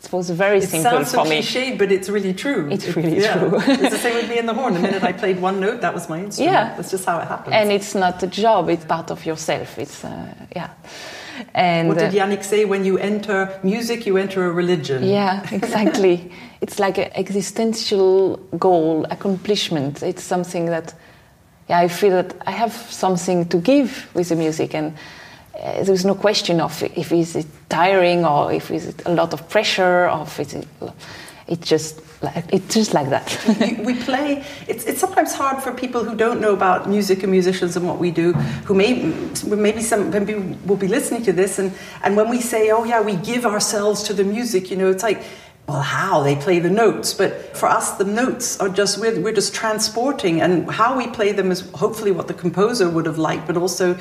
it 0.05 0.13
was 0.13 0.31
very 0.31 0.59
It 0.59 0.69
simple 0.69 0.91
sounds 0.91 1.11
so 1.11 1.25
for 1.25 1.29
me. 1.29 1.77
but 1.77 1.93
it's 1.93 2.09
really 2.09 2.33
true. 2.35 2.69
It's 2.71 2.87
It- 2.89 2.97
really 2.97 3.21
true. 3.21 3.61
it's 3.67 3.91
the 3.91 3.99
same 3.99 4.15
with 4.15 4.29
me 4.29 4.39
in 4.39 4.47
the 4.47 4.55
horn. 4.55 4.75
The 4.75 4.81
minute 4.81 5.03
I 5.03 5.13
played 5.13 5.41
one 5.41 5.61
note, 5.61 5.81
that 5.83 5.95
was 5.95 6.09
my 6.09 6.19
instrument. 6.25 6.53
Yeah. 6.53 6.75
That's 6.77 6.91
just 6.91 7.05
how 7.05 7.19
it 7.21 7.29
happens. 7.29 7.55
And 7.55 7.71
it's 7.71 7.95
not 7.95 8.23
a 8.23 8.27
job; 8.27 8.69
it's 8.69 8.85
part 8.85 9.11
of 9.11 9.25
yourself. 9.27 9.79
It's 9.79 10.05
uh, 10.05 10.35
yeah. 10.57 10.71
And 11.55 11.89
what 11.89 11.99
did 11.99 12.15
uh, 12.15 12.19
Yannick 12.25 12.45
say? 12.45 12.65
When 12.67 12.85
you 12.85 12.99
enter 12.99 13.49
music, 13.63 14.07
you 14.07 14.17
enter 14.19 14.47
a 14.47 14.53
religion. 14.53 15.03
Yeah, 15.05 15.43
exactly. 15.53 16.31
it's 16.61 16.79
like 16.79 16.99
an 16.99 17.11
existential 17.15 18.37
goal, 18.59 19.07
accomplishment. 19.11 20.03
It's 20.03 20.23
something 20.23 20.67
that, 20.67 20.95
yeah, 21.69 21.79
I 21.85 21.89
feel 21.89 22.11
that 22.23 22.35
I 22.47 22.51
have 22.51 22.73
something 22.73 23.49
to 23.49 23.59
give 23.59 24.07
with 24.15 24.29
the 24.29 24.37
music, 24.37 24.75
and 24.75 24.93
uh, 25.55 25.83
there's 25.85 26.05
no 26.05 26.15
question 26.15 26.61
of 26.61 26.83
if 26.83 27.13
is 27.13 27.37
it 27.37 27.47
tiring 27.71 28.25
or 28.25 28.53
if 28.53 28.71
is 28.71 28.87
it 28.87 29.03
a 29.07 29.15
lot 29.15 29.33
of 29.33 29.49
pressure 29.49 30.11
or 30.11 30.23
if 30.23 30.39
it's 30.41 30.55
it 31.51 31.61
just 31.63 32.01
like 32.23 32.45
it's 32.53 32.75
just 32.75 32.93
like 32.93 33.11
that. 33.11 33.27
We 33.85 33.95
play 33.95 34.45
it's, 34.69 34.85
it's 34.85 35.01
sometimes 35.01 35.33
hard 35.35 35.63
for 35.63 35.73
people 35.73 36.05
who 36.05 36.15
don't 36.15 36.41
know 36.41 36.53
about 36.53 36.89
music 36.89 37.23
and 37.23 37.33
musicians 37.33 37.77
and 37.77 37.87
what 37.87 37.99
we 37.99 38.11
do 38.11 38.33
who 38.67 38.75
may 38.75 39.13
maybe 39.47 39.83
some 39.83 40.11
maybe 40.11 40.35
will 40.67 40.77
be 40.77 40.89
listening 40.89 41.23
to 41.25 41.33
this 41.33 41.59
and 41.59 41.73
and 42.05 42.17
when 42.17 42.29
we 42.29 42.41
say 42.41 42.71
oh 42.71 42.85
yeah 42.85 43.01
we 43.01 43.17
give 43.17 43.47
ourselves 43.47 44.03
to 44.05 44.13
the 44.13 44.25
music 44.25 44.71
you 44.71 44.77
know 44.77 44.91
it's 44.91 45.03
like 45.03 45.23
well 45.67 45.83
how 45.83 46.23
they 46.23 46.37
play 46.37 46.59
the 46.59 46.71
notes 46.71 47.15
but 47.15 47.57
for 47.57 47.69
us 47.69 47.93
the 47.93 48.05
notes 48.05 48.61
are 48.61 48.69
just 48.69 48.99
we're, 48.99 49.19
we're 49.21 49.33
just 49.33 49.55
transporting 49.55 50.41
and 50.41 50.71
how 50.71 50.97
we 50.97 51.07
play 51.09 51.33
them 51.33 51.51
is 51.51 51.61
hopefully 51.71 52.11
what 52.11 52.29
the 52.29 52.35
composer 52.35 52.89
would 52.89 53.07
have 53.07 53.19
liked 53.19 53.47
but 53.47 53.57
also 53.57 53.99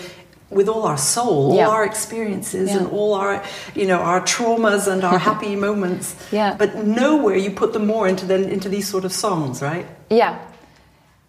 with 0.51 0.67
all 0.67 0.83
our 0.83 0.97
soul 0.97 1.53
Yeah. 1.55 1.65
all 1.65 1.71
our 1.73 1.85
experiences 1.85 2.69
Yeah. 2.69 2.77
and 2.77 2.87
all 2.87 3.13
our 3.13 3.43
you 3.75 3.85
know 3.85 3.99
our 3.99 4.21
traumas 4.21 4.87
and 4.87 5.03
our 5.03 5.19
happy 5.29 5.55
moments 5.55 6.15
Yeah. 6.31 6.55
but 6.57 6.75
nowhere 6.85 7.35
you 7.37 7.51
put 7.51 7.73
them 7.73 7.85
more 7.85 8.07
into 8.07 8.25
then 8.25 8.43
into 8.45 8.69
these 8.69 8.87
sort 8.87 9.05
of 9.05 9.11
songs, 9.13 9.61
right? 9.61 9.85
yeah. 10.09 10.37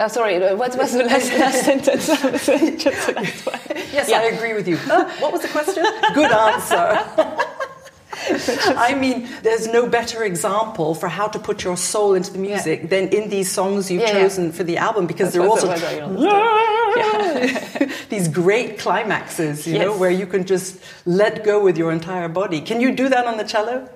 Uh, 0.01 0.09
sorry, 0.09 0.37
uh, 0.43 0.57
what 0.57 0.75
was 0.79 0.93
the 0.93 1.05
last, 1.05 1.31
last 1.39 1.63
sentence? 1.69 2.07
just 2.83 3.07
the 3.07 3.13
last 3.17 3.45
one. 3.47 3.61
Yes, 3.93 4.09
Yeah. 4.09 4.21
I 4.21 4.23
agree 4.35 4.55
with 4.55 4.67
you. 4.67 4.79
Huh? 4.79 5.05
what 5.21 5.31
was 5.31 5.43
the 5.43 5.49
question? 5.49 5.85
Good 6.15 6.33
answer. 6.33 6.87
I 8.91 8.95
mean, 8.95 9.29
there's 9.43 9.67
no 9.67 9.87
better 9.89 10.25
example 10.25 10.95
for 10.95 11.09
how 11.09 11.29
to 11.29 11.39
put 11.39 11.65
your 11.65 11.77
soul 11.77 12.15
into 12.15 12.33
the 12.33 12.39
music 12.39 12.89
than 12.89 13.09
in 13.09 13.29
these 13.29 13.51
songs 13.51 13.91
you've 13.91 14.01
Yeah, 14.03 14.13
yeah. 14.17 14.23
chosen 14.23 14.53
for 14.53 14.65
the 14.65 14.77
album 14.79 15.07
because 15.07 15.33
That's 15.33 15.37
they're 15.37 15.49
also 15.49 15.69
what 15.69 15.79
These 18.09 18.29
great 18.29 18.79
climaxes, 18.79 19.67
you 19.67 19.79
know, 19.79 19.97
where 19.97 20.11
you 20.11 20.27
can 20.27 20.45
just 20.45 20.81
let 21.07 21.45
go 21.45 21.63
with 21.63 21.79
your 21.79 21.93
entire 21.93 22.29
body. 22.29 22.61
Can 22.61 22.81
you 22.81 22.93
do 22.93 23.09
that 23.09 23.27
on 23.27 23.37
the 23.37 23.45
cello? 23.45 23.89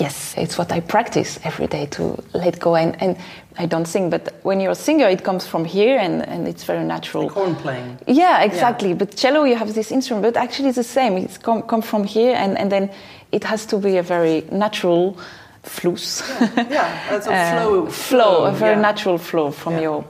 yes, 0.00 0.34
it's 0.36 0.56
what 0.58 0.72
I 0.72 0.80
practice 0.80 1.38
every 1.44 1.66
day 1.66 1.86
to 1.86 2.22
let 2.32 2.58
go. 2.58 2.74
And, 2.74 3.00
and 3.00 3.16
I 3.58 3.66
don't 3.66 3.86
sing, 3.86 4.10
but 4.10 4.34
when 4.42 4.60
you're 4.60 4.72
a 4.72 4.82
singer, 4.88 5.06
it 5.06 5.22
comes 5.22 5.46
from 5.46 5.64
here 5.64 5.98
and, 5.98 6.26
and 6.26 6.48
it's 6.48 6.64
very 6.64 6.84
natural. 6.84 7.24
Like 7.24 7.32
horn 7.32 7.54
playing. 7.54 7.98
Yeah, 8.06 8.42
exactly. 8.42 8.88
Yeah. 8.88 8.94
But 8.94 9.16
cello, 9.16 9.44
you 9.44 9.56
have 9.56 9.74
this 9.74 9.92
instrument, 9.92 10.22
but 10.22 10.36
actually 10.36 10.70
it's 10.70 10.76
the 10.76 10.84
same. 10.84 11.18
It's 11.18 11.38
come, 11.38 11.62
come 11.62 11.82
from 11.82 12.04
here 12.04 12.34
and, 12.34 12.58
and 12.58 12.72
then 12.72 12.90
it 13.30 13.44
has 13.44 13.66
to 13.66 13.78
be 13.78 13.98
a 13.98 14.02
very 14.02 14.42
natural 14.50 15.18
fluss. 15.62 16.22
Yeah, 16.40 16.64
yeah. 16.70 17.16
it's 17.16 17.26
a 17.26 17.52
flow. 17.52 17.86
uh, 17.86 17.90
flow, 17.90 18.44
a 18.44 18.52
very 18.52 18.76
yeah. 18.76 18.80
natural 18.80 19.18
flow 19.18 19.50
from 19.50 19.78
your 19.78 20.04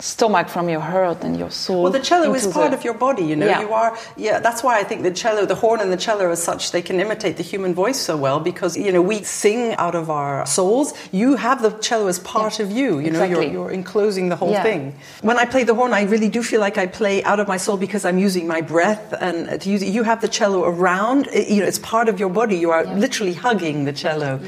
stomach 0.00 0.48
from 0.48 0.68
your 0.68 0.80
heart 0.80 1.22
and 1.22 1.38
your 1.38 1.50
soul. 1.50 1.82
Well, 1.82 1.92
the 1.92 2.00
cello 2.00 2.34
is 2.34 2.46
part 2.46 2.70
the, 2.70 2.76
of 2.76 2.84
your 2.84 2.94
body, 2.94 3.24
you 3.24 3.36
know. 3.36 3.46
Yeah. 3.46 3.60
You 3.60 3.72
are, 3.72 3.96
yeah. 4.16 4.38
That's 4.40 4.62
why 4.62 4.78
I 4.78 4.84
think 4.84 5.02
the 5.02 5.10
cello, 5.10 5.46
the 5.46 5.54
horn, 5.54 5.80
and 5.80 5.92
the 5.92 5.96
cello, 5.96 6.30
as 6.30 6.42
such, 6.42 6.72
they 6.72 6.82
can 6.82 7.00
imitate 7.00 7.36
the 7.36 7.42
human 7.42 7.74
voice 7.74 7.98
so 7.98 8.16
well 8.16 8.40
because 8.40 8.76
you 8.76 8.92
know 8.92 9.02
we 9.02 9.22
sing 9.22 9.74
out 9.74 9.94
of 9.94 10.10
our 10.10 10.46
souls. 10.46 10.94
You 11.12 11.36
have 11.36 11.62
the 11.62 11.70
cello 11.70 12.06
as 12.08 12.18
part 12.18 12.58
yeah. 12.58 12.66
of 12.66 12.72
you. 12.72 12.98
You 12.98 13.10
know, 13.10 13.24
you're, 13.24 13.42
you're 13.42 13.70
enclosing 13.70 14.28
the 14.28 14.36
whole 14.36 14.52
yeah. 14.52 14.62
thing. 14.62 14.94
When 15.22 15.38
I 15.38 15.44
play 15.44 15.64
the 15.64 15.74
horn, 15.74 15.92
I 15.92 16.02
really 16.02 16.28
do 16.28 16.42
feel 16.42 16.60
like 16.60 16.78
I 16.78 16.86
play 16.86 17.22
out 17.24 17.40
of 17.40 17.48
my 17.48 17.56
soul 17.56 17.76
because 17.76 18.04
I'm 18.04 18.18
using 18.18 18.46
my 18.46 18.60
breath 18.60 19.14
and 19.20 19.60
to 19.60 19.70
use 19.70 19.82
You 19.82 20.02
have 20.02 20.20
the 20.20 20.28
cello 20.28 20.64
around. 20.64 21.28
You 21.32 21.60
know, 21.60 21.66
it's 21.66 21.78
part 21.78 22.08
of 22.08 22.18
your 22.18 22.30
body. 22.30 22.56
You 22.56 22.70
are 22.70 22.84
literally 22.84 23.34
hugging 23.34 23.84
the 23.84 23.92
cello. 23.92 24.40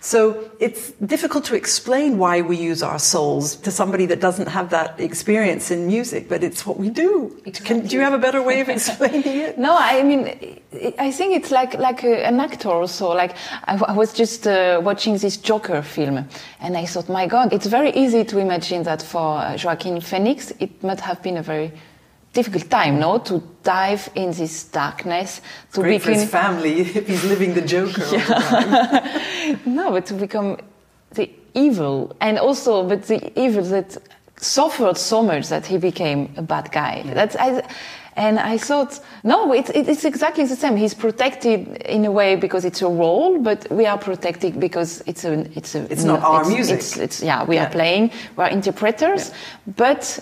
So 0.00 0.50
it's 0.60 0.92
difficult 0.92 1.44
to 1.46 1.56
explain 1.56 2.18
why 2.18 2.40
we 2.40 2.56
use 2.56 2.82
our 2.82 2.98
souls 2.98 3.56
to 3.56 3.70
somebody 3.70 4.06
that 4.06 4.20
doesn't 4.20 4.46
have 4.46 4.70
that 4.70 5.00
experience 5.00 5.70
in 5.70 5.86
music, 5.86 6.28
but 6.28 6.44
it's 6.44 6.64
what 6.64 6.78
we 6.78 6.88
do. 6.90 7.36
Exactly. 7.44 7.80
Can, 7.80 7.86
do 7.86 7.96
you 7.96 8.02
have 8.02 8.12
a 8.12 8.18
better 8.18 8.42
way 8.42 8.60
of 8.60 8.68
explaining 8.76 9.22
it? 9.24 9.58
no, 9.58 9.76
I 9.76 10.02
mean, 10.02 10.60
I 10.98 11.10
think 11.10 11.34
it's 11.34 11.50
like 11.50 11.74
like 11.74 12.04
a, 12.04 12.26
an 12.26 12.38
actor 12.40 12.68
also. 12.68 13.12
Like 13.12 13.34
I, 13.64 13.76
I 13.76 13.92
was 13.92 14.12
just 14.12 14.46
uh, 14.46 14.80
watching 14.82 15.18
this 15.18 15.36
Joker 15.36 15.82
film, 15.82 16.28
and 16.60 16.76
I 16.76 16.86
thought, 16.86 17.08
my 17.08 17.26
God, 17.26 17.52
it's 17.52 17.66
very 17.66 17.90
easy 17.90 18.24
to 18.24 18.38
imagine 18.38 18.84
that 18.84 19.02
for 19.02 19.38
uh, 19.38 19.58
Joaquin 19.62 20.00
Phoenix, 20.00 20.52
it 20.60 20.82
must 20.82 21.00
have 21.00 21.22
been 21.22 21.36
a 21.38 21.42
very 21.42 21.72
difficult 22.32 22.70
time, 22.70 22.98
no, 22.98 23.18
to 23.18 23.42
dive 23.62 24.08
in 24.14 24.30
this 24.32 24.64
darkness. 24.64 25.40
To 25.72 25.80
Great 25.80 26.00
begin... 26.00 26.14
for 26.14 26.20
his 26.20 26.30
family 26.30 26.80
if 26.80 27.06
he's 27.10 27.24
living 27.24 27.54
the 27.54 27.62
Joker. 27.62 28.04
Yeah. 28.12 29.58
no, 29.66 29.90
but 29.90 30.06
to 30.06 30.14
become 30.14 30.58
the 31.12 31.30
evil, 31.54 32.16
and 32.20 32.38
also, 32.38 32.86
but 32.88 33.02
the 33.04 33.32
evil 33.40 33.62
that 33.64 33.96
suffered 34.36 34.96
so 34.96 35.22
much 35.22 35.48
that 35.48 35.66
he 35.66 35.78
became 35.78 36.32
a 36.36 36.42
bad 36.42 36.70
guy. 36.70 37.02
Yeah. 37.04 37.14
That's 37.14 37.36
I. 37.36 37.62
And 38.18 38.40
I 38.40 38.58
thought, 38.58 38.98
no, 39.22 39.52
it, 39.52 39.70
it, 39.70 39.88
it's 39.88 40.04
exactly 40.04 40.44
the 40.44 40.56
same. 40.56 40.74
He's 40.74 40.92
protected 40.92 41.76
in 41.82 42.04
a 42.04 42.10
way 42.10 42.34
because 42.34 42.64
it's 42.64 42.82
a 42.82 42.88
role, 42.88 43.38
but 43.38 43.70
we 43.70 43.86
are 43.86 43.96
protected 43.96 44.58
because 44.58 45.04
it's 45.06 45.24
a, 45.24 45.46
it's 45.56 45.76
a. 45.76 45.86
It's 45.92 46.02
not 46.02 46.24
our 46.24 46.44
music. 46.44 46.78
It's, 46.78 46.96
it's, 46.96 47.22
yeah, 47.22 47.44
we 47.44 47.54
yeah. 47.54 47.66
are 47.66 47.70
playing. 47.70 48.10
We 48.36 48.42
are 48.42 48.50
interpreters, 48.50 49.28
yeah. 49.28 49.34
but 49.76 50.20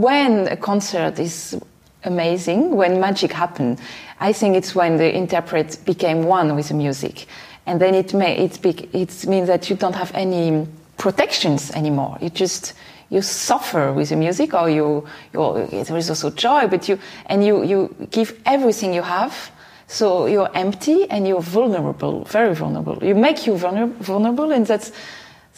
when 0.00 0.48
a 0.48 0.56
concert 0.56 1.18
is 1.18 1.58
amazing, 2.04 2.76
when 2.76 3.00
magic 3.00 3.32
happens, 3.32 3.80
I 4.20 4.32
think 4.32 4.56
it's 4.56 4.74
when 4.74 4.96
the 4.96 5.14
interpret 5.14 5.78
became 5.84 6.24
one 6.24 6.54
with 6.54 6.68
the 6.68 6.74
music. 6.74 7.26
And 7.66 7.80
then 7.80 7.94
it, 7.94 8.12
may, 8.14 8.36
it, 8.36 8.60
be, 8.60 8.70
it 8.92 9.26
means 9.26 9.48
that 9.48 9.70
you 9.70 9.76
don't 9.76 9.94
have 9.94 10.12
any 10.14 10.66
protections 10.98 11.70
anymore. 11.72 12.18
You 12.20 12.30
just, 12.30 12.74
you 13.10 13.22
suffer 13.22 13.92
with 13.92 14.10
the 14.10 14.16
music 14.16 14.54
or 14.54 14.68
you, 14.68 15.06
there 15.32 15.96
is 15.96 16.10
also 16.10 16.30
joy, 16.30 16.66
but 16.68 16.88
you, 16.88 16.98
and 17.26 17.44
you, 17.44 17.64
you 17.64 17.94
give 18.10 18.38
everything 18.44 18.92
you 18.92 19.02
have. 19.02 19.50
So 19.86 20.26
you're 20.26 20.50
empty 20.54 21.08
and 21.10 21.26
you're 21.26 21.42
vulnerable, 21.42 22.24
very 22.24 22.54
vulnerable. 22.54 22.98
You 23.02 23.14
make 23.14 23.46
you 23.46 23.56
vulnerable 23.56 24.52
and 24.52 24.66
that's, 24.66 24.92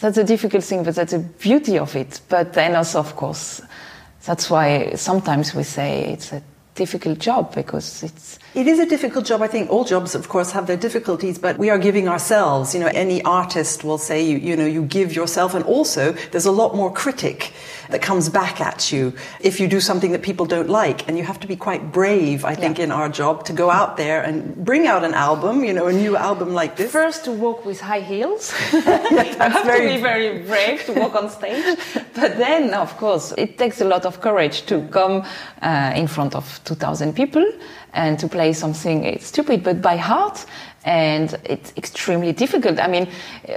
that's 0.01 0.19
a 0.19 0.25
difficult 0.25 0.63
thing, 0.63 0.85
but 0.85 0.95
that's 0.95 1.13
the 1.13 1.21
beauty 1.21 1.79
of 1.79 1.97
it. 1.97 2.21
But 2.29 2.53
then 2.53 2.77
also, 2.77 3.01
of 3.01 3.17
course, 3.17 3.63
that's 4.27 4.51
why 4.51 4.93
sometimes 4.95 5.55
we 5.55 5.63
say 5.63 6.13
it's 6.13 6.33
a 6.33 6.43
difficult 6.75 7.19
job 7.19 7.55
because 7.55 8.03
it's 8.03 8.39
it 8.57 8.67
is 8.67 8.79
a 8.79 8.87
difficult 8.87 9.27
job 9.27 9.43
i 9.43 9.47
think 9.47 9.71
all 9.71 9.85
jobs 9.85 10.15
of 10.15 10.29
course 10.29 10.51
have 10.51 10.67
their 10.67 10.77
difficulties 10.77 11.39
but 11.39 11.59
we 11.59 11.69
are 11.69 11.79
giving 11.79 12.09
ourselves 12.09 12.75
you 12.75 12.81
know 12.81 12.91
any 12.95 13.23
artist 13.23 13.85
will 13.85 13.99
say 13.99 14.21
you 14.23 14.39
you 14.39 14.57
know 14.57 14.65
you 14.65 14.83
give 14.83 15.15
yourself 15.15 15.55
and 15.55 15.65
also 15.67 16.13
there's 16.33 16.47
a 16.47 16.57
lot 16.63 16.75
more 16.75 16.91
critic 16.93 17.53
that 17.91 18.03
comes 18.03 18.29
back 18.29 18.61
at 18.61 18.93
you 18.93 19.13
if 19.41 19.61
you 19.61 19.69
do 19.69 19.81
something 19.81 20.13
that 20.13 20.23
people 20.23 20.47
don't 20.47 20.69
like. 20.69 21.09
And 21.09 21.17
you 21.19 21.25
have 21.25 21.41
to 21.41 21.47
be 21.47 21.57
quite 21.57 21.93
brave, 21.93 22.45
I 22.45 22.55
think, 22.55 22.79
yeah. 22.79 22.85
in 22.85 22.91
our 22.93 23.09
job 23.09 23.45
to 23.47 23.53
go 23.53 23.71
out 23.71 23.97
there 23.97 24.23
and 24.23 24.57
bring 24.65 24.87
out 24.87 25.05
an 25.05 25.15
album, 25.15 25.65
you 25.65 25.73
know, 25.73 25.87
a 25.87 25.93
new 25.93 26.17
album 26.17 26.55
like 26.55 26.77
this. 26.77 26.91
First, 26.91 27.25
to 27.25 27.33
walk 27.33 27.65
with 27.65 27.81
high 27.81 28.01
heels. 28.01 28.53
yeah, 28.73 29.11
you 29.11 29.39
have 29.39 29.65
very... 29.65 29.89
to 29.89 29.95
be 29.95 30.01
very 30.01 30.43
brave 30.43 30.85
to 30.87 30.93
walk 30.93 31.15
on 31.15 31.31
stage. 31.31 31.79
but 32.15 32.37
then, 32.39 32.75
of 32.75 32.97
course, 32.97 33.33
it 33.37 33.59
takes 33.59 33.81
a 33.81 33.85
lot 33.85 34.05
of 34.05 34.21
courage 34.21 34.67
to 34.67 34.87
come 34.89 35.25
uh, 35.63 35.93
in 35.95 36.07
front 36.07 36.35
of 36.35 36.61
2,000 36.65 37.15
people 37.15 37.45
and 37.97 38.19
to 38.19 38.29
play 38.29 38.53
something 38.53 39.05
it's 39.05 39.27
stupid 39.27 39.65
but 39.65 39.83
by 39.83 39.97
heart 39.97 40.47
and 40.87 41.35
it's 41.43 41.73
extremely 41.77 42.33
difficult. 42.33 42.79
I 42.79 42.87
mean, 42.87 43.09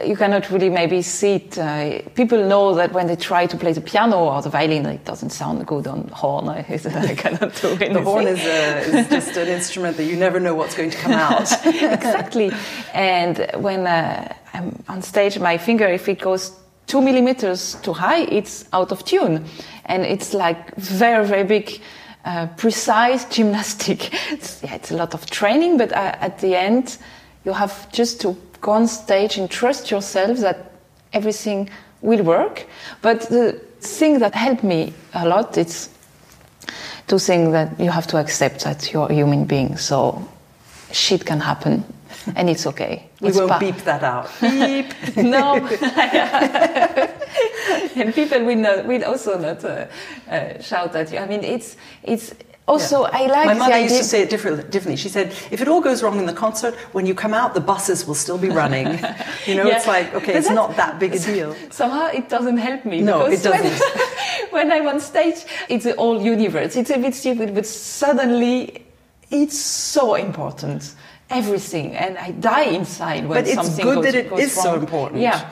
you 0.04 0.17
cannot 0.17 0.49
really 0.49 0.69
maybe 0.69 1.04
see 1.04 1.36
it. 1.36 1.58
Uh, 1.60 2.02
people 2.15 2.43
know 2.43 2.73
that 2.73 2.91
when 2.91 3.06
they 3.06 3.15
try 3.15 3.45
to 3.45 3.56
play 3.56 3.71
the 3.71 3.82
piano 3.82 4.17
or 4.17 4.41
the 4.41 4.49
violin, 4.49 4.88
it 4.88 5.06
doesn't 5.06 5.30
sound 5.30 5.65
good 5.67 5.86
on 5.86 6.08
horn. 6.08 6.49
I 6.49 6.63
cannot 6.63 7.54
do 7.62 7.67
anything. 7.67 7.93
The 7.93 8.02
horn 8.02 8.28
is, 8.28 8.39
a, 8.39 8.80
is, 8.80 9.10
just 9.10 9.38
an 9.38 9.47
instrument 9.47 9.97
that 9.97 10.06
you 10.06 10.15
never 10.15 10.39
know 10.39 10.56
what's 10.56 10.75
going 10.75 10.89
to 10.89 10.97
come 10.97 11.12
out. 11.12 11.52
exactly. 11.65 12.52
And 12.95 13.47
when 13.58 13.86
uh, 13.86 14.34
I'm 14.56 14.84
on 14.89 15.04
stage, 15.04 15.38
my 15.38 15.60
finger, 15.60 15.86
if 15.86 16.10
it 16.10 16.19
goes 16.19 16.52
two 16.88 16.99
millimeters 16.99 17.75
too 17.84 17.93
high, 17.93 18.21
it's 18.21 18.67
out 18.73 18.91
of 18.91 19.06
tune. 19.06 19.45
And 19.86 20.04
it's 20.04 20.34
like 20.34 20.75
very, 20.78 21.28
very 21.28 21.43
big. 21.43 21.80
Uh, 22.25 22.47
precise 22.58 23.25
gymnastic. 23.25 24.10
It's, 24.32 24.62
yeah, 24.63 24.75
it's 24.75 24.91
a 24.91 24.95
lot 24.95 25.13
of 25.13 25.25
training, 25.29 25.77
but 25.77 25.91
uh, 25.91 26.15
at 26.19 26.39
the 26.39 26.55
end, 26.55 26.97
you 27.45 27.53
have 27.53 27.91
just 27.91 28.21
to 28.21 28.36
go 28.62 28.71
on 28.73 28.88
stage 28.88 29.38
and 29.38 29.49
trust 29.49 29.89
yourself 29.89 30.39
that 30.39 30.71
everything 31.13 31.69
will 32.01 32.23
work. 32.23 32.67
But 33.01 33.21
the 33.29 33.53
thing 33.79 34.19
that 34.19 34.36
helped 34.36 34.63
me 34.63 34.93
a 35.13 35.25
lot 35.27 35.58
is 35.58 35.89
to 37.08 37.19
think 37.19 37.51
that 37.51 37.79
you 37.79 37.89
have 37.89 38.08
to 38.08 38.17
accept 38.17 38.63
that 38.63 38.91
you're 38.91 39.10
a 39.10 39.13
human 39.13 39.45
being. 39.45 39.77
So 39.77 40.27
shit 40.91 41.25
can 41.25 41.39
happen 41.39 41.84
and 42.36 42.49
it's 42.49 42.67
okay. 42.67 43.10
We 43.21 43.29
it's 43.29 43.38
won't 43.38 43.60
beep 43.60 43.77
that 43.77 44.03
out. 44.03 44.29
Beep. 44.41 44.93
no. 45.17 45.55
and 47.95 48.13
people 48.13 48.45
will 48.45 48.58
not, 48.58 48.86
will 48.86 49.03
also 49.05 49.38
not 49.38 49.63
uh, 49.63 49.86
uh, 50.29 50.62
shout 50.62 50.95
at 50.95 51.12
you. 51.12 51.19
I 51.19 51.27
mean, 51.27 51.43
it's 51.43 51.77
it's 52.03 52.34
also, 52.69 53.01
yeah. 53.01 53.10
I 53.13 53.25
like 53.25 53.45
my 53.47 53.53
mother 53.55 53.79
used 53.79 53.97
to 53.97 54.03
say 54.03 54.21
it 54.21 54.29
differently. 54.29 54.95
She 54.95 55.10
said, 55.10 55.34
"If 55.49 55.60
it 55.60 55.67
all 55.67 55.82
goes 55.82 56.03
wrong 56.03 56.19
in 56.19 56.27
the 56.27 56.34
concert, 56.34 56.75
when 56.93 57.08
you 57.08 57.15
come 57.15 57.34
out, 57.34 57.55
the 57.55 57.62
buses 57.62 58.05
will 58.05 58.15
still 58.15 58.38
be 58.38 58.49
running." 58.49 58.88
you 59.47 59.55
know, 59.55 59.65
yeah. 59.65 59.77
it's 59.77 59.88
like 59.88 60.13
okay, 60.13 60.34
but 60.34 60.36
it's 60.36 60.51
not 60.51 60.75
that 60.75 60.99
big 60.99 61.15
a 61.15 61.19
deal. 61.19 61.55
Somehow, 61.71 62.08
it 62.08 62.29
doesn't 62.29 62.58
help 62.58 62.86
me. 62.86 63.01
No, 63.01 63.25
it 63.25 63.41
doesn't. 63.41 63.82
When, 64.51 64.69
when 64.69 64.71
I'm 64.71 64.88
on 64.88 64.99
stage, 64.99 65.45
it's 65.67 65.88
a 65.88 65.95
whole 65.95 66.21
universe. 66.21 66.75
It's 66.75 66.91
a 66.91 66.99
bit 66.99 67.15
stupid, 67.15 67.55
but 67.55 67.65
suddenly, 67.65 68.86
it's 69.32 69.58
so 69.58 70.13
important. 70.13 70.93
Everything, 71.29 71.95
and 71.95 72.17
I 72.17 72.31
die 72.31 72.63
inside 72.63 73.27
when 73.27 73.43
but 73.43 73.47
something 73.47 73.85
goes, 73.85 73.95
But 73.97 74.05
it's 74.05 74.15
good 74.15 74.29
that 74.29 74.35
it 74.37 74.39
is 74.39 74.55
wrong. 74.55 74.63
so 74.65 74.73
important. 74.75 75.21
Yeah. 75.21 75.49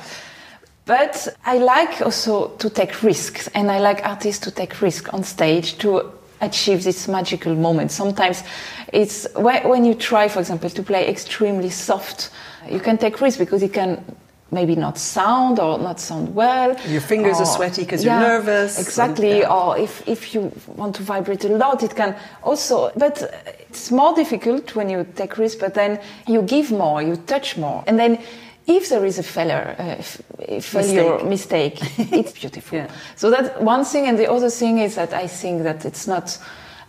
But 0.85 1.27
I 1.45 1.57
like 1.57 2.01
also 2.01 2.47
to 2.57 2.69
take 2.69 3.03
risks, 3.03 3.47
and 3.53 3.69
I 3.69 3.79
like 3.79 4.05
artists 4.05 4.43
to 4.45 4.51
take 4.51 4.81
risks 4.81 5.09
on 5.09 5.23
stage 5.23 5.77
to 5.79 6.11
achieve 6.41 6.83
this 6.83 7.07
magical 7.07 7.55
moment. 7.55 7.91
Sometimes 7.91 8.43
it's 8.93 9.27
when 9.35 9.85
you 9.85 9.93
try, 9.95 10.27
for 10.29 10.39
example, 10.39 10.69
to 10.69 10.83
play 10.83 11.07
extremely 11.07 11.69
soft, 11.69 12.29
you 12.69 12.79
can 12.79 12.97
take 12.97 13.19
risks 13.21 13.37
because 13.37 13.61
it 13.63 13.73
can 13.73 14.03
maybe 14.51 14.75
not 14.75 14.97
sound 14.97 15.59
or 15.59 15.77
not 15.77 15.99
sound 15.99 16.33
well. 16.33 16.75
Your 16.87 17.01
fingers 17.01 17.37
or, 17.37 17.43
are 17.43 17.45
sweaty 17.45 17.83
because 17.83 18.03
yeah, 18.03 18.19
you're 18.19 18.29
nervous. 18.29 18.79
Exactly. 18.79 19.31
And, 19.31 19.39
yeah. 19.41 19.53
Or 19.53 19.77
if, 19.77 20.07
if 20.07 20.33
you 20.33 20.51
want 20.67 20.95
to 20.95 21.03
vibrate 21.03 21.43
a 21.45 21.49
lot, 21.49 21.83
it 21.83 21.95
can 21.95 22.15
also, 22.43 22.91
but 22.95 23.21
it's 23.69 23.91
more 23.91 24.15
difficult 24.15 24.75
when 24.75 24.89
you 24.89 25.05
take 25.15 25.37
risks, 25.37 25.59
but 25.59 25.73
then 25.73 25.99
you 26.27 26.41
give 26.41 26.71
more, 26.71 27.01
you 27.01 27.15
touch 27.15 27.57
more. 27.57 27.83
And 27.87 27.99
then 27.99 28.19
if 28.67 28.89
there 28.89 29.05
is 29.05 29.17
a 29.17 29.23
failure, 29.23 29.75
uh, 29.79 30.01
failure 30.61 31.23
mistake, 31.23 31.81
mistake 31.81 32.13
it's 32.13 32.33
beautiful. 32.33 32.77
Yeah. 32.77 32.91
So 33.15 33.29
that's 33.29 33.57
one 33.61 33.85
thing, 33.85 34.07
and 34.07 34.19
the 34.19 34.29
other 34.31 34.49
thing 34.49 34.79
is 34.79 34.95
that 34.95 35.13
I 35.13 35.27
think 35.27 35.63
that 35.63 35.85
it's 35.85 36.05
not 36.05 36.37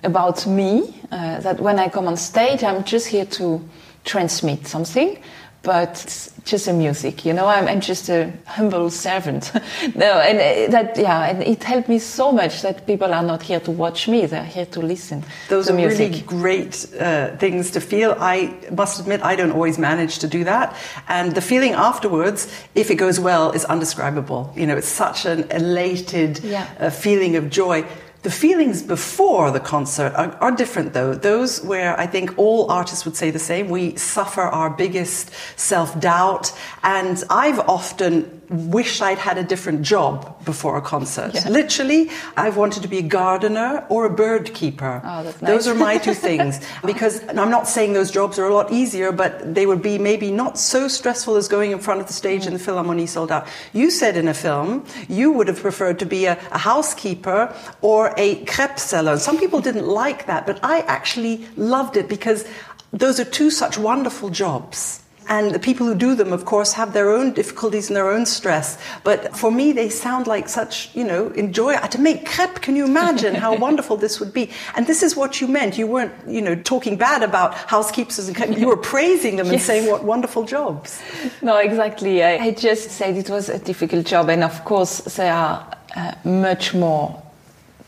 about 0.03 0.47
me. 0.47 0.95
Uh, 1.11 1.41
that 1.41 1.61
when 1.61 1.79
I 1.79 1.89
come 1.89 2.09
on 2.09 2.17
stage, 2.17 2.65
I'm 2.65 2.83
just 2.85 3.07
here 3.07 3.27
to 3.27 3.61
transmit 4.05 4.67
something, 4.67 5.23
but 5.63 5.91
it's 6.05 6.33
just 6.45 6.69
a 6.69 6.73
music, 6.73 7.25
you 7.27 7.33
know. 7.35 7.47
I'm, 7.47 7.67
I'm 7.69 7.81
just 7.81 8.09
a 8.09 8.33
humble 8.47 8.91
servant. 8.91 9.53
no, 9.95 10.19
and 10.21 10.39
uh, 10.39 10.71
that 10.73 10.97
yeah, 10.97 11.27
and 11.29 11.43
it 11.43 11.63
helped 11.65 11.89
me 11.89 11.99
so 11.99 12.33
much 12.33 12.63
that 12.63 12.87
people 12.87 13.13
are 13.13 13.23
not 13.23 13.43
here 13.43 13.61
to 13.61 13.71
watch 13.71 14.09
me; 14.09 14.25
they're 14.27 14.45
here 14.45 14.67
to 14.67 14.81
listen. 14.81 15.25
Those 15.49 15.67
to 15.67 15.73
are 15.73 15.77
music. 15.77 15.99
really 16.13 16.21
great 16.23 16.87
uh, 16.99 17.37
things 17.37 17.71
to 17.73 17.81
feel. 17.81 18.17
I 18.19 18.55
must 18.71 19.01
admit, 19.01 19.21
I 19.23 19.37
don't 19.37 19.53
always 19.53 19.79
manage 19.79 20.19
to 20.21 20.29
do 20.29 20.45
that, 20.45 20.75
and 21.09 21.35
the 21.35 21.43
feeling 21.43 21.73
afterwards, 21.73 22.47
if 22.75 22.91
it 22.91 22.95
goes 22.97 23.19
well, 23.21 23.51
is 23.51 23.65
undescribable. 23.67 24.53
You 24.57 24.67
know, 24.67 24.77
it's 24.77 24.89
such 24.89 25.27
an 25.27 25.51
elated 25.51 26.39
Yeah. 26.45 26.67
uh, 26.81 26.91
feeling 26.91 27.37
of 27.37 27.51
joy. 27.51 27.85
The 28.23 28.31
feelings 28.33 28.83
before 28.83 29.53
the 29.53 29.61
concert 29.61 30.13
are, 30.15 30.37
are 30.41 30.51
different, 30.51 30.93
though. 30.93 31.15
Those 31.15 31.63
where 31.63 31.99
I 31.99 32.07
think 32.07 32.37
all 32.37 32.71
artists 32.71 33.05
would 33.05 33.15
say 33.15 33.31
the 33.31 33.39
same. 33.39 33.69
We 33.69 33.97
suffer 33.97 34.43
our 34.43 34.71
biggest 34.71 35.31
self 35.57 35.99
doubt, 36.01 36.53
and 36.83 37.23
I've 37.31 37.61
often 37.61 38.38
wished 38.51 39.03
I'd 39.03 39.19
had 39.19 39.39
a 39.39 39.45
different 39.45 39.83
job 39.83 40.45
before 40.45 40.77
a 40.77 40.81
concert. 40.83 41.35
Yeah. 41.35 41.49
Literally, 41.49 42.11
I've 42.37 42.57
wanted 42.57 42.83
to 42.83 42.89
be 42.89 42.99
a 42.99 43.03
gardener 43.03 43.85
or 43.89 44.07
a 44.07 44.11
bird 44.11 44.55
keeper. 44.55 45.03
Oh, 45.05 45.23
that's 45.23 45.39
Those 45.39 45.67
are 45.69 45.75
my 45.75 45.99
two 45.99 46.15
things. 46.29 46.61
Because 46.85 47.21
and 47.21 47.39
I'm 47.39 47.51
not 47.51 47.69
saying 47.69 47.93
those 47.93 48.11
jobs 48.11 48.39
are 48.39 48.47
a 48.47 48.55
lot 48.55 48.73
easier, 48.73 49.13
but 49.13 49.55
they 49.55 49.67
would 49.67 49.83
be 49.83 49.99
maybe 49.99 50.31
not 50.31 50.59
so 50.59 50.89
stressful 50.89 51.37
as 51.37 51.49
going 51.49 51.73
in 51.73 51.79
front 51.79 52.01
of 52.01 52.07
the 52.07 52.13
stage 52.13 52.47
in 52.47 52.53
the 52.53 52.59
Philharmonie 52.59 53.09
sold 53.09 53.31
out. 53.31 53.47
You 53.73 53.91
said 53.91 54.17
in 54.17 54.29
a 54.29 54.35
film 54.35 54.85
you 55.09 55.33
would 55.33 55.49
have 55.49 55.61
preferred 55.61 55.99
to 55.99 56.07
be 56.07 56.27
a, 56.27 56.39
a 56.51 56.59
housekeeper 56.59 57.55
or 57.81 58.15
a 58.17 58.45
crepe 58.45 58.79
seller. 58.79 59.19
Some 59.19 59.39
people 59.39 59.61
didn't 59.61 59.87
like 59.87 60.27
that, 60.27 60.47
but 60.47 60.59
I 60.63 60.81
actually 60.81 61.47
loved 61.57 61.97
it 61.97 62.09
because 62.09 62.47
those 62.93 63.21
are 63.21 63.25
two 63.25 63.51
such 63.51 63.77
wonderful 63.79 64.31
jobs. 64.31 65.03
And 65.29 65.53
the 65.55 65.59
people 65.59 65.87
who 65.87 65.95
do 65.95 66.15
them, 66.15 66.33
of 66.33 66.45
course, 66.47 66.73
have 66.73 66.93
their 66.95 67.11
own 67.11 67.33
difficulties 67.35 67.89
and 67.89 67.97
their 67.97 68.11
own 68.11 68.25
stress. 68.27 68.79
But 69.05 69.37
for 69.37 69.51
me, 69.51 69.73
they 69.73 69.91
sound 69.91 70.27
like 70.27 70.49
such, 70.49 70.91
you 70.95 71.05
know, 71.05 71.29
enjoy. 71.37 71.77
To 71.77 72.01
make 72.01 72.25
crepe, 72.27 72.63
can 72.63 72.77
you 72.77 72.87
imagine 72.87 73.35
how 73.35 73.55
wonderful 73.67 73.97
this 73.99 74.21
would 74.21 74.33
be? 74.33 74.51
And 74.75 74.87
this 74.87 75.03
is 75.03 75.15
what 75.17 75.41
you 75.41 75.47
meant. 75.47 75.77
You 75.77 75.87
weren't, 75.87 76.13
you 76.27 76.41
know, 76.41 76.55
talking 76.55 76.97
bad 76.97 77.23
about 77.23 77.53
housekeepers 77.55 78.27
and 78.27 78.35
crepe. 78.37 78.57
You 78.59 78.69
were 78.69 78.77
praising 78.79 79.37
them 79.37 79.47
and 79.47 79.57
Yes. 79.59 79.67
saying 79.67 79.91
what 79.91 80.03
wonderful 80.05 80.45
jobs. 80.45 81.01
No, 81.43 81.57
exactly. 81.59 82.25
I, 82.25 82.37
I 82.39 82.51
just 82.53 82.91
said 82.91 83.17
it 83.17 83.29
was 83.29 83.49
a 83.51 83.59
difficult 83.59 84.07
job, 84.07 84.31
and 84.31 84.43
of 84.43 84.65
course, 84.65 85.01
they 85.17 85.29
are 85.29 85.63
uh, 85.95 86.13
much 86.25 86.75
more 86.75 87.23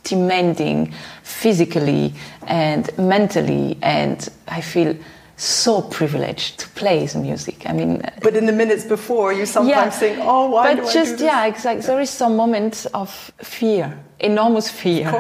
demanding 0.04 0.92
physically 1.22 2.12
and 2.46 2.90
mentally, 2.98 3.78
and 3.82 4.28
I 4.48 4.60
feel 4.60 4.94
so 5.40 5.82
privileged 5.82 6.58
to 6.60 6.68
play 6.68 7.06
the 7.06 7.18
music. 7.18 7.62
I 7.66 7.72
mean, 7.72 8.02
But 8.22 8.36
in 8.36 8.46
the 8.46 8.52
minutes 8.52 8.84
before, 8.84 9.32
you 9.32 9.46
sometimes 9.46 9.96
think, 9.96 10.18
oh, 10.20 10.50
why 10.50 10.74
but 10.74 10.82
do 10.82 10.88
I 10.88 10.92
just 10.92 11.12
do 11.12 11.16
this? 11.16 11.32
yeah, 11.32 11.46
exactly. 11.46 11.86
There 11.86 12.00
is 12.00 12.10
some 12.10 12.36
moments 12.36 12.86
of 12.86 13.10
fear, 13.42 13.98
enormous 14.18 14.68
fear, 14.70 15.10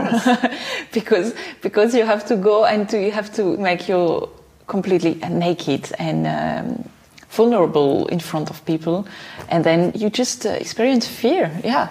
because 0.92 1.34
because 1.62 1.94
you 1.94 2.04
have 2.04 2.24
to 2.26 2.36
go 2.36 2.64
and 2.64 2.88
to, 2.90 2.96
you 2.98 3.12
have 3.12 3.32
to 3.34 3.56
make 3.56 3.88
you 3.88 4.28
completely 4.66 5.14
naked 5.30 5.92
and. 5.98 6.26
Um, 6.26 6.84
vulnerable 7.32 8.08
in 8.08 8.18
front 8.18 8.50
of 8.50 8.64
people 8.64 9.06
and 9.50 9.62
then 9.62 9.92
you 9.94 10.10
just 10.10 10.44
uh, 10.44 10.48
experience 10.48 11.06
fear 11.06 11.48
yeah 11.62 11.86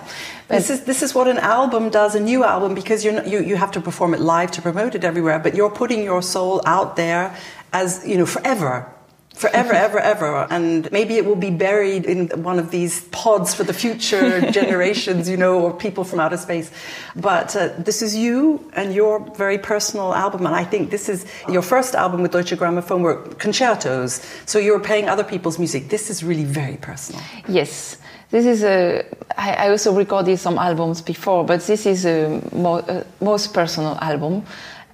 But- 0.50 0.58
This 0.58 0.70
is 0.70 0.84
this 0.84 1.02
is 1.02 1.16
what 1.16 1.28
an 1.28 1.38
album 1.38 1.90
does, 1.90 2.16
a 2.16 2.20
new 2.20 2.44
album, 2.44 2.74
because 2.76 3.06
you're 3.06 3.14
not, 3.16 3.26
you 3.28 3.40
you 3.40 3.56
have 3.58 3.72
to 3.72 3.80
perform 3.82 4.14
it 4.14 4.20
live 4.20 4.50
to 4.52 4.62
promote 4.62 4.98
it 4.98 5.04
everywhere. 5.04 5.40
But 5.40 5.54
you're 5.56 5.72
putting 5.82 6.04
your 6.04 6.22
soul 6.24 6.60
out 6.66 6.96
there 6.96 7.32
as 7.74 8.06
you 8.08 8.18
know 8.18 8.26
forever, 8.26 8.92
forever, 9.34 9.74
ever, 9.88 10.00
ever, 10.00 10.48
and 10.50 10.92
maybe 10.92 11.16
it 11.16 11.26
will 11.26 11.36
be 11.36 11.50
buried 11.50 12.06
in 12.06 12.28
one 12.44 12.60
of 12.60 12.72
these 12.72 13.06
pods 13.06 13.54
for 13.54 13.64
the 13.64 13.74
future 13.74 14.52
generations, 14.60 15.30
you 15.30 15.38
know, 15.38 15.60
or 15.60 15.74
people 15.74 16.04
from 16.04 16.20
outer 16.20 16.38
space. 16.38 16.72
But 17.16 17.56
uh, 17.56 17.70
this 17.78 18.02
is 18.02 18.16
you 18.16 18.70
and 18.74 18.94
your 18.94 19.20
very 19.36 19.58
personal 19.58 20.14
album, 20.14 20.46
and 20.46 20.56
I 20.56 20.64
think 20.64 20.92
this 20.92 21.10
is 21.10 21.26
your 21.48 21.62
first 21.62 21.96
album 21.96 22.22
with 22.22 22.32
Deutsche 22.32 22.52
Grammophon 22.52 23.02
were 23.02 23.18
concertos. 23.36 24.26
So 24.46 24.60
you're 24.60 24.80
playing 24.80 25.10
other 25.10 25.24
people's 25.24 25.58
music. 25.58 25.90
This 25.90 26.10
is 26.10 26.24
really 26.24 26.46
very 26.46 26.78
personal. 26.78 27.22
Yes, 27.48 27.98
this 28.32 28.46
is 28.46 28.64
a. 28.64 29.06
I, 29.38 29.54
I 29.54 29.70
also 29.70 29.94
recorded 29.94 30.38
some 30.38 30.58
albums 30.58 31.02
before, 31.02 31.44
but 31.46 31.62
this 31.62 31.86
is 31.86 32.06
a 32.06 32.42
mo- 32.54 32.80
uh, 32.80 33.04
most 33.22 33.54
personal 33.54 33.98
album, 34.02 34.44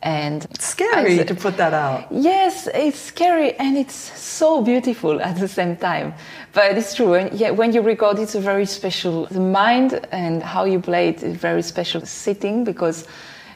and 0.05 0.45
Scary 0.59 1.19
I- 1.19 1.23
to 1.23 1.35
put 1.35 1.57
that 1.57 1.73
out. 1.73 2.05
Yes, 2.11 2.67
it's 2.73 2.99
scary 2.99 3.53
and 3.55 3.75
it's 3.75 3.95
so 3.95 4.61
beautiful 4.61 5.19
at 5.19 5.37
the 5.39 5.47
same 5.47 5.75
time. 5.75 6.13
But 6.53 6.77
it's 6.77 6.93
true. 6.93 7.15
And 7.15 7.33
yeah, 7.33 7.49
when 7.49 7.73
you 7.73 7.81
record, 7.81 8.19
it's 8.19 8.35
a 8.35 8.39
very 8.39 8.65
special. 8.67 9.25
The 9.25 9.39
mind 9.39 10.07
and 10.11 10.43
how 10.43 10.65
you 10.65 10.79
play 10.79 11.09
it 11.09 11.23
is 11.23 11.35
a 11.35 11.37
very 11.37 11.63
special 11.63 12.05
sitting 12.05 12.63
because 12.63 13.07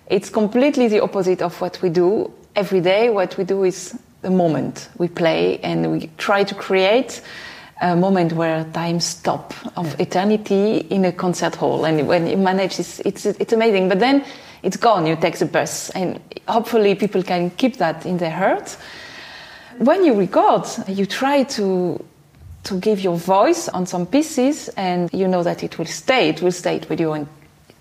it's 0.07 0.29
completely 0.31 0.87
the 0.87 1.01
opposite 1.01 1.41
of 1.43 1.61
what 1.61 1.79
we 1.83 1.89
do 1.89 2.33
every 2.55 2.81
day. 2.81 3.09
What 3.11 3.37
we 3.37 3.43
do 3.43 3.63
is 3.63 3.97
the 4.21 4.31
moment 4.31 4.89
we 4.97 5.07
play 5.07 5.59
and 5.59 5.91
we 5.91 6.09
try 6.17 6.43
to 6.43 6.55
create 6.55 7.21
a 7.81 7.95
moment 7.95 8.33
where 8.33 8.65
time 8.73 8.99
stop 8.99 9.53
of 9.77 9.97
eternity 9.99 10.79
in 10.89 11.05
a 11.05 11.11
concert 11.11 11.55
hall. 11.55 11.85
And 11.85 12.07
when 12.07 12.27
you 12.27 12.37
manage, 12.37 12.79
it's, 12.79 12.99
it's, 13.01 13.25
it's 13.25 13.53
amazing. 13.53 13.87
But 13.87 13.99
then 13.99 14.25
it's 14.63 14.77
gone. 14.77 15.05
You 15.05 15.15
take 15.15 15.37
the 15.37 15.45
bus, 15.45 15.89
and 15.91 16.19
hopefully 16.47 16.95
people 16.95 17.23
can 17.23 17.49
keep 17.51 17.77
that 17.77 18.05
in 18.05 18.17
their 18.17 18.31
heart. 18.31 18.77
When 19.77 20.03
you 20.03 20.13
record, 20.13 20.67
you 20.87 21.05
try 21.05 21.43
to 21.43 22.03
to 22.63 22.79
give 22.79 22.99
your 22.99 23.15
voice 23.15 23.69
on 23.69 23.85
some 23.85 24.05
pieces, 24.05 24.69
and 24.75 25.09
you 25.13 25.27
know 25.27 25.43
that 25.43 25.63
it 25.63 25.77
will 25.77 25.85
stay. 25.85 26.29
It 26.29 26.41
will 26.41 26.51
stay 26.51 26.81
with 26.89 26.99
you, 26.99 27.13
and 27.13 27.27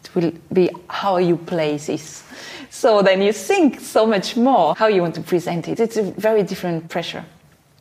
it 0.05 0.14
will 0.14 0.33
be 0.53 0.71
how 0.88 1.19
you 1.19 1.37
play 1.37 1.77
this. 1.77 2.23
So 2.71 3.03
then 3.03 3.23
you 3.23 3.33
think 3.33 3.81
so 3.81 4.07
much 4.07 4.37
more 4.37 4.75
how 4.77 4.87
you 4.87 5.03
want 5.03 5.14
to 5.17 5.23
present 5.23 5.69
it. 5.69 5.81
It's 5.81 5.97
a 5.97 6.03
very 6.03 6.43
different 6.43 6.88
pressure. 6.88 7.25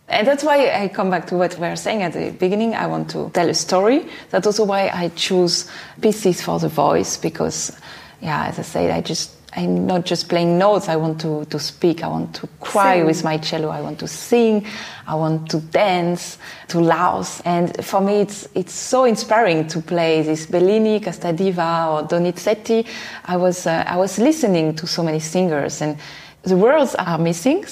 And 0.10 0.25
that's 0.25 0.43
why 0.43 0.71
I 0.71 0.88
come 0.88 1.10
back 1.10 1.27
to 1.27 1.36
what 1.36 1.60
we 1.60 1.67
were 1.67 1.75
saying 1.75 2.01
at 2.01 2.13
the 2.13 2.31
beginning. 2.31 2.73
I 2.73 2.88
want 2.88 3.10
to 3.12 3.29
tell 3.33 3.49
a 3.49 3.53
story. 3.53 4.07
That's 4.29 4.47
also 4.47 4.63
why 4.63 4.89
I 4.93 5.10
choose 5.10 5.69
pieces 6.01 6.41
for 6.41 6.60
the 6.60 6.69
voice 6.69 7.17
because, 7.17 7.77
yeah, 8.21 8.47
as 8.47 8.60
I 8.60 8.63
said, 8.63 8.91
I 8.91 9.01
just 9.01 9.38
I'm 9.58 9.88
not 9.88 10.06
just 10.06 10.30
playing 10.30 10.58
notes. 10.58 10.88
I 10.88 10.97
want 10.97 11.19
to, 11.21 11.45
to 11.45 11.58
speak. 11.58 12.03
I 12.03 12.08
want 12.10 12.36
to 12.36 12.47
cry 12.60 12.97
Sing. 12.97 13.06
with 13.06 13.23
my 13.23 13.38
cello. 13.38 13.69
I 13.69 13.82
want 13.82 13.97
to 13.99 14.08
sing. 14.08 14.65
I 15.08 15.15
want 15.15 15.49
to 15.49 15.60
dance, 15.62 16.38
to 16.67 16.80
laugh. 16.80 17.41
And 17.43 17.84
for 17.84 18.01
me, 18.01 18.21
it's 18.21 18.47
it's 18.53 18.73
so 18.73 19.06
inspiring 19.06 19.67
to 19.69 19.82
play 19.82 20.21
this 20.21 20.45
Bellini, 20.45 20.99
Casta 20.99 21.34
Diva, 21.34 21.88
or 21.89 22.03
Donizetti. 22.03 22.86
I 23.25 23.38
was 23.38 23.65
uh, 23.65 23.84
I 23.88 23.97
was 23.97 24.19
listening 24.19 24.75
to 24.75 24.86
so 24.86 25.01
many 25.01 25.19
singers 25.19 25.82
and 25.82 25.97
the 26.47 26.57
words 26.57 26.95
are 26.95 27.17
missing, 27.17 27.65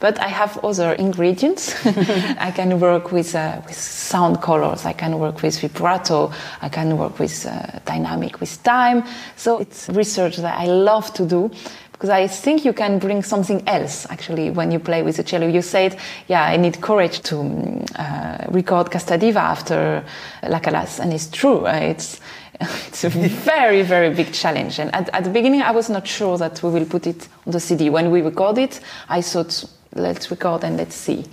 but 0.00 0.18
I 0.18 0.28
have 0.28 0.58
other 0.64 0.92
ingredients. 0.92 1.74
I 1.86 2.52
can 2.54 2.78
work 2.80 3.10
with, 3.12 3.34
uh, 3.34 3.60
with 3.66 3.76
sound 3.76 4.40
colors, 4.42 4.84
I 4.84 4.92
can 4.92 5.18
work 5.18 5.42
with 5.42 5.58
vibrato, 5.60 6.30
I 6.62 6.68
can 6.68 6.96
work 6.98 7.18
with 7.18 7.46
uh, 7.46 7.78
dynamic, 7.84 8.40
with 8.40 8.62
time. 8.62 9.04
So 9.36 9.58
it's 9.58 9.88
research 9.88 10.36
that 10.36 10.58
I 10.58 10.66
love 10.66 11.12
to 11.14 11.24
do 11.26 11.50
because 11.92 12.10
I 12.10 12.28
think 12.28 12.64
you 12.64 12.72
can 12.72 13.00
bring 13.00 13.24
something 13.24 13.60
else 13.66 14.06
actually 14.08 14.50
when 14.50 14.70
you 14.70 14.78
play 14.78 15.02
with 15.02 15.16
the 15.16 15.24
cello. 15.24 15.48
You 15.48 15.62
said, 15.62 15.98
yeah, 16.28 16.44
I 16.44 16.56
need 16.56 16.80
courage 16.80 17.22
to 17.22 17.40
um, 17.40 17.84
uh, 17.96 18.44
record 18.50 18.90
Casta 18.92 19.18
Diva 19.18 19.40
after 19.40 20.04
La 20.48 20.60
Callas, 20.60 21.00
and 21.00 21.12
it's 21.12 21.26
true. 21.26 21.66
uh, 21.66 21.72
It's 21.72 22.20
it's 22.88 23.04
a 23.04 23.08
very, 23.08 23.82
very 23.82 24.12
big 24.12 24.32
challenge. 24.32 24.80
And 24.80 24.92
at, 24.94 25.08
at 25.14 25.24
the 25.24 25.30
beginning, 25.30 25.62
I 25.62 25.70
was 25.70 25.88
not 25.88 26.06
sure 26.06 26.36
that 26.38 26.62
we 26.62 26.70
will 26.70 26.86
put 26.86 27.06
it 27.06 27.28
on 27.46 27.52
the 27.52 27.60
CD. 27.60 27.90
When 27.90 28.10
we 28.10 28.20
record 28.20 28.58
it, 28.58 28.80
I 29.08 29.22
thought, 29.22 29.64
let's 29.94 30.30
record 30.30 30.64
and 30.64 30.76
let's 30.76 30.96
see. 30.96 31.24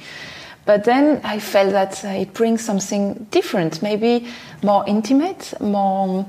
But 0.65 0.83
then 0.83 1.21
I 1.23 1.39
felt 1.39 1.71
that 1.71 2.03
uh, 2.03 2.09
it 2.09 2.33
brings 2.33 2.63
something 2.63 3.27
different, 3.31 3.81
maybe 3.81 4.27
more 4.63 4.83
intimate, 4.87 5.53
more, 5.59 6.25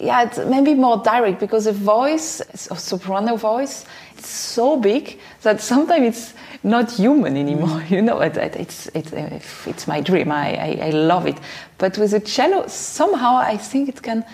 yeah, 0.00 0.30
maybe 0.48 0.74
more 0.74 0.98
direct 0.98 1.40
because 1.40 1.64
the 1.64 1.72
voice, 1.72 2.40
a 2.70 2.76
soprano 2.76 3.36
voice, 3.36 3.84
it's 4.16 4.28
so 4.28 4.78
big 4.78 5.18
that 5.42 5.60
sometimes 5.60 6.06
it's 6.06 6.34
not 6.66 6.90
human 6.90 7.36
anymore. 7.36 7.82
You 7.88 8.02
know, 8.02 8.20
it, 8.20 8.36
it, 8.36 8.56
it's 8.56 8.88
it's 8.94 9.12
uh, 9.12 9.40
it's 9.66 9.86
my 9.86 10.00
dream. 10.02 10.32
I, 10.32 10.54
I 10.54 10.86
I 10.88 10.90
love 10.90 11.26
it. 11.28 11.38
But 11.78 11.96
with 11.98 12.10
the 12.10 12.20
cello, 12.20 12.66
somehow 12.66 13.36
I 13.36 13.56
think 13.56 13.88
it 13.88 14.02
can. 14.02 14.24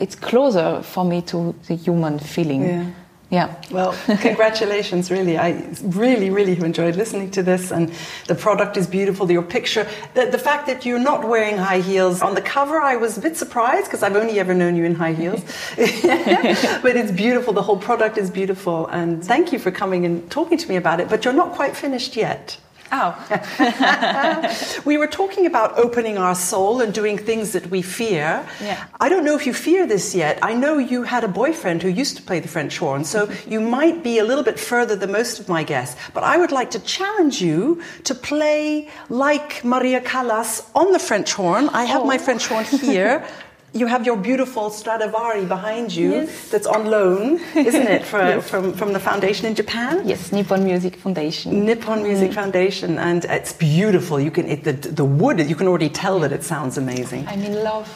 It's 0.00 0.16
closer 0.16 0.82
for 0.82 1.04
me 1.04 1.22
to 1.22 1.54
the 1.68 1.76
human 1.76 2.18
feeling. 2.18 2.62
Yeah. 2.62 2.86
Yeah. 3.32 3.56
Well, 3.70 3.96
congratulations, 4.20 5.10
really. 5.10 5.38
I 5.38 5.66
really, 5.80 6.28
really 6.28 6.54
have 6.54 6.64
enjoyed 6.64 6.96
listening 6.96 7.30
to 7.30 7.42
this, 7.42 7.70
and 7.70 7.90
the 8.26 8.34
product 8.34 8.76
is 8.76 8.86
beautiful. 8.86 9.32
Your 9.32 9.40
picture, 9.40 9.88
the, 10.12 10.26
the 10.26 10.38
fact 10.38 10.66
that 10.66 10.84
you're 10.84 10.98
not 10.98 11.26
wearing 11.26 11.56
high 11.56 11.80
heels 11.80 12.20
on 12.20 12.34
the 12.34 12.42
cover, 12.42 12.78
I 12.78 12.96
was 12.96 13.16
a 13.16 13.22
bit 13.22 13.38
surprised 13.38 13.86
because 13.86 14.02
I've 14.02 14.16
only 14.16 14.38
ever 14.38 14.52
known 14.52 14.76
you 14.76 14.84
in 14.84 14.94
high 14.94 15.14
heels. 15.14 15.40
but 15.76 16.94
it's 16.94 17.10
beautiful. 17.10 17.54
The 17.54 17.62
whole 17.62 17.78
product 17.78 18.18
is 18.18 18.30
beautiful, 18.30 18.86
and 18.88 19.24
thank 19.24 19.50
you 19.50 19.58
for 19.58 19.70
coming 19.70 20.04
and 20.04 20.30
talking 20.30 20.58
to 20.58 20.68
me 20.68 20.76
about 20.76 21.00
it. 21.00 21.08
But 21.08 21.24
you're 21.24 21.32
not 21.32 21.54
quite 21.54 21.74
finished 21.74 22.16
yet. 22.16 22.58
Oh. 22.92 24.82
we 24.84 24.98
were 24.98 25.06
talking 25.06 25.46
about 25.46 25.78
opening 25.78 26.18
our 26.18 26.34
soul 26.34 26.82
and 26.82 26.92
doing 26.92 27.16
things 27.16 27.52
that 27.52 27.70
we 27.70 27.80
fear. 27.80 28.46
Yeah. 28.60 28.84
I 29.00 29.08
don't 29.08 29.24
know 29.24 29.34
if 29.34 29.46
you 29.46 29.54
fear 29.54 29.86
this 29.86 30.14
yet. 30.14 30.38
I 30.42 30.52
know 30.52 30.76
you 30.76 31.04
had 31.04 31.24
a 31.24 31.28
boyfriend 31.28 31.82
who 31.82 31.88
used 31.88 32.18
to 32.18 32.22
play 32.22 32.38
the 32.38 32.48
French 32.48 32.76
horn, 32.76 33.04
so 33.04 33.26
mm-hmm. 33.26 33.52
you 33.52 33.60
might 33.60 34.02
be 34.02 34.18
a 34.18 34.24
little 34.24 34.44
bit 34.44 34.60
further 34.60 34.94
than 34.94 35.10
most 35.10 35.40
of 35.40 35.48
my 35.48 35.64
guests. 35.64 35.98
But 36.12 36.22
I 36.22 36.36
would 36.36 36.52
like 36.52 36.70
to 36.72 36.80
challenge 36.80 37.40
you 37.40 37.82
to 38.04 38.14
play 38.14 38.88
like 39.08 39.64
Maria 39.64 40.00
Callas 40.02 40.68
on 40.74 40.92
the 40.92 40.98
French 40.98 41.32
horn. 41.32 41.70
I 41.70 41.84
have 41.84 42.04
my 42.04 42.16
oh. 42.16 42.18
French 42.18 42.46
horn 42.46 42.64
here. 42.64 43.26
You 43.74 43.86
have 43.86 44.04
your 44.04 44.18
beautiful 44.18 44.68
Stradivari 44.68 45.46
behind 45.46 45.94
you 45.94 46.10
Yes. 46.10 46.50
that's 46.50 46.66
on 46.66 46.90
loan, 46.90 47.40
isn't 47.56 47.88
it, 47.88 48.04
for, 48.04 48.40
from, 48.42 48.74
from 48.74 48.92
the 48.92 49.00
foundation 49.00 49.46
in 49.46 49.54
Japan? 49.54 50.06
Yes, 50.06 50.30
Nippon 50.30 50.62
Music 50.62 50.96
Foundation. 50.96 51.64
Nippon 51.64 52.02
Music 52.02 52.32
mm. 52.32 52.34
Foundation, 52.34 52.98
and 52.98 53.24
it's 53.24 53.54
beautiful. 53.54 54.20
You 54.20 54.30
can 54.30 54.46
it, 54.46 54.64
the 54.64 54.72
the 54.72 55.04
wood. 55.04 55.40
You 55.48 55.56
can 55.56 55.68
already 55.68 55.88
tell 55.88 56.20
that 56.20 56.32
it 56.32 56.44
sounds 56.44 56.76
amazing. 56.76 57.26
I'm 57.26 57.42
in 57.42 57.64
love. 57.64 57.88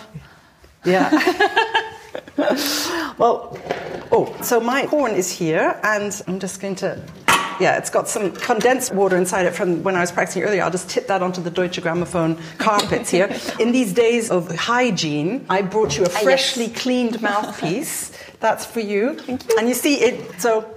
Yeah. 0.86 1.10
well, 3.18 3.58
oh, 4.10 4.34
so 4.40 4.60
my 4.60 4.82
horn 4.82 5.12
is 5.12 5.30
here, 5.30 5.78
and 5.82 6.22
I'm 6.26 6.40
just 6.40 6.60
going 6.60 6.76
to. 6.76 7.02
Yeah, 7.60 7.78
it's 7.78 7.90
got 7.90 8.08
some 8.08 8.32
condensed 8.32 8.94
water 8.94 9.16
inside 9.16 9.46
it 9.46 9.54
from 9.54 9.82
when 9.82 9.96
I 9.96 10.00
was 10.00 10.12
practicing 10.12 10.42
earlier. 10.42 10.62
I'll 10.62 10.70
just 10.70 10.90
tip 10.90 11.06
that 11.06 11.22
onto 11.22 11.40
the 11.40 11.50
Deutsche 11.50 11.80
Grammophon 11.80 12.38
carpets 12.58 13.10
here. 13.10 13.34
In 13.60 13.72
these 13.72 13.92
days 13.92 14.30
of 14.30 14.54
hygiene, 14.54 15.46
I 15.48 15.62
brought 15.62 15.96
you 15.96 16.04
a 16.04 16.08
ah, 16.08 16.12
yes. 16.12 16.22
freshly 16.22 16.68
cleaned 16.68 17.22
mouthpiece. 17.22 18.12
That's 18.40 18.66
for 18.66 18.80
you. 18.80 19.14
Thank 19.20 19.48
you. 19.48 19.56
And 19.58 19.68
you 19.68 19.74
see 19.74 19.96
it, 19.96 20.40
so 20.40 20.72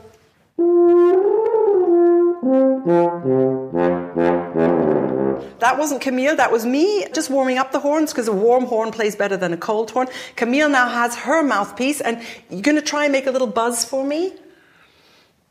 That 5.59 5.77
wasn't 5.77 6.01
Camille, 6.01 6.37
that 6.37 6.51
was 6.51 6.65
me 6.65 7.05
just 7.13 7.29
warming 7.29 7.57
up 7.57 7.71
the 7.71 7.79
horns 7.79 8.11
because 8.11 8.27
a 8.27 8.33
warm 8.33 8.65
horn 8.65 8.91
plays 8.91 9.15
better 9.15 9.35
than 9.35 9.53
a 9.53 9.57
cold 9.57 9.91
horn. 9.91 10.07
Camille 10.35 10.69
now 10.69 10.89
has 10.89 11.15
her 11.17 11.43
mouthpiece, 11.43 12.01
and 12.01 12.21
you're 12.49 12.61
going 12.61 12.77
to 12.77 12.81
try 12.81 13.03
and 13.03 13.11
make 13.11 13.27
a 13.27 13.31
little 13.31 13.47
buzz 13.47 13.83
for 13.83 14.05
me? 14.05 14.33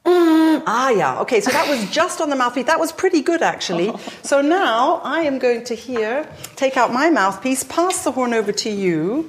Mm, 0.09 0.63
ah, 0.67 0.91
yeah. 0.91 1.21
Okay, 1.21 1.41
so 1.41 1.51
that 1.51 1.69
was 1.69 1.91
just 1.91 2.21
on 2.21 2.31
the 2.31 2.37
mouthpiece. 2.37 2.67
That 2.67 2.81
was 2.81 2.93
pretty 2.93 3.21
good, 3.21 3.43
actually. 3.43 3.93
So 4.23 4.41
now 4.41 5.01
I 5.05 5.21
am 5.23 5.39
going 5.39 5.65
to 5.65 5.75
here 5.75 6.27
take 6.57 6.77
out 6.77 6.93
my 6.93 7.11
mouthpiece, 7.11 7.63
pass 7.65 8.05
the 8.05 8.13
horn 8.13 8.33
over 8.33 8.53
to 8.53 8.71
you. 8.71 9.29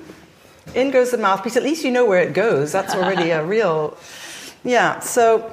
In 0.75 0.91
goes 0.91 1.11
the 1.11 1.17
mouthpiece. 1.17 1.57
At 1.57 1.63
least 1.63 1.83
you 1.83 1.91
know 1.91 2.05
where 2.05 2.21
it 2.21 2.33
goes. 2.33 2.71
That's 2.71 2.93
already 2.95 3.31
a 3.31 3.43
real. 3.55 3.97
Yeah, 4.63 4.99
so 4.99 5.51